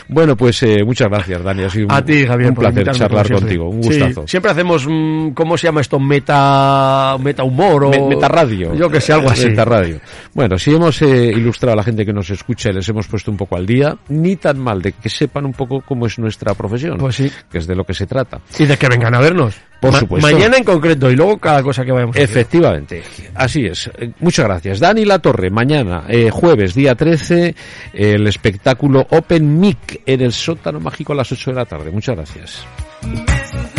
Bueno, 0.09 0.37
pues 0.37 0.63
eh, 0.63 0.83
muchas 0.85 1.09
gracias, 1.09 1.43
Dani. 1.43 1.65
Ha 1.65 1.71
sido 1.71 1.87
un, 1.87 1.93
A 1.93 2.05
ti, 2.05 2.27
Javier, 2.27 2.51
un 2.51 2.55
placer 2.57 2.91
charlar 2.93 3.31
contigo. 3.33 3.69
Un 3.69 3.83
Sí, 3.83 3.89
gustazo. 3.99 4.27
siempre 4.27 4.51
hacemos, 4.53 4.87
mm, 4.89 5.31
¿cómo 5.31 5.57
se 5.57 5.67
llama 5.67 5.81
esto? 5.81 5.99
Meta, 5.99 7.17
meta 7.21 7.43
humor 7.45 7.85
o... 7.85 7.91
Me- 7.91 8.01
Metarradio. 8.17 8.75
Yo 8.75 8.89
que 8.91 9.01
sé, 9.01 9.13
algo 9.13 9.31
así. 9.31 9.47
Metarradio. 9.47 10.01
Bueno, 10.35 10.59
si 10.59 10.75
hemos 10.75 10.89
eh, 11.03 11.33
ilustrado 11.35 11.72
a 11.72 11.76
la 11.76 11.83
gente 11.83 12.05
que 12.07 12.12
nos 12.12 12.31
escucha 12.31 12.70
y 12.70 12.74
les 12.74 12.88
hemos 12.88 13.07
puesto 13.09 13.31
un 13.31 13.37
poco 13.37 13.57
al 13.57 13.66
día, 13.66 13.96
ni 14.09 14.37
tan 14.37 14.59
mal 14.59 14.81
de 14.83 14.92
que 14.92 15.09
sepan 15.09 15.44
un 15.46 15.53
poco 15.53 15.81
cómo 15.83 16.07
es 16.07 16.18
nuestra 16.18 16.55
profesión, 16.55 16.98
Pues 16.98 17.16
sí. 17.16 17.31
que 17.50 17.59
es 17.59 17.66
de 17.66 17.74
lo 17.74 17.85
que 17.85 17.94
se 17.94 18.07
trata. 18.07 18.40
Y 18.59 18.66
de 18.66 18.76
que 18.76 18.88
vengan 18.88 19.14
a 19.14 19.20
vernos. 19.20 19.55
Por 19.81 19.92
Ma- 19.92 19.98
supuesto. 20.00 20.31
Mañana 20.31 20.59
en 20.59 20.64
concreto 20.64 21.11
y 21.11 21.16
luego 21.16 21.38
cada 21.38 21.62
cosa 21.62 21.85
que 21.85 21.92
vayamos 21.92 22.14
a. 22.16 22.20
Efectivamente, 22.20 23.03
así 23.35 23.64
es. 23.64 23.90
Eh, 23.98 24.11
Muchas 24.20 24.44
gracias. 24.44 24.79
Dani 24.79 25.05
La 25.07 25.18
Torre, 25.20 25.48
mañana, 25.50 26.05
eh, 26.09 26.29
jueves, 26.31 26.74
día 26.74 26.94
13, 26.94 27.55
el 27.94 28.26
espectáculo 28.26 29.07
Open 29.11 29.59
Mic 29.59 30.03
en 30.05 30.20
el 30.20 30.33
sótano 30.33 30.81
mágico 30.81 31.14
a 31.14 31.16
las 31.16 31.33
8 31.33 31.50
de 31.53 31.57
la 31.57 31.64
tarde. 31.64 31.90
Muchas 31.90 32.14
gracias. 32.16 32.66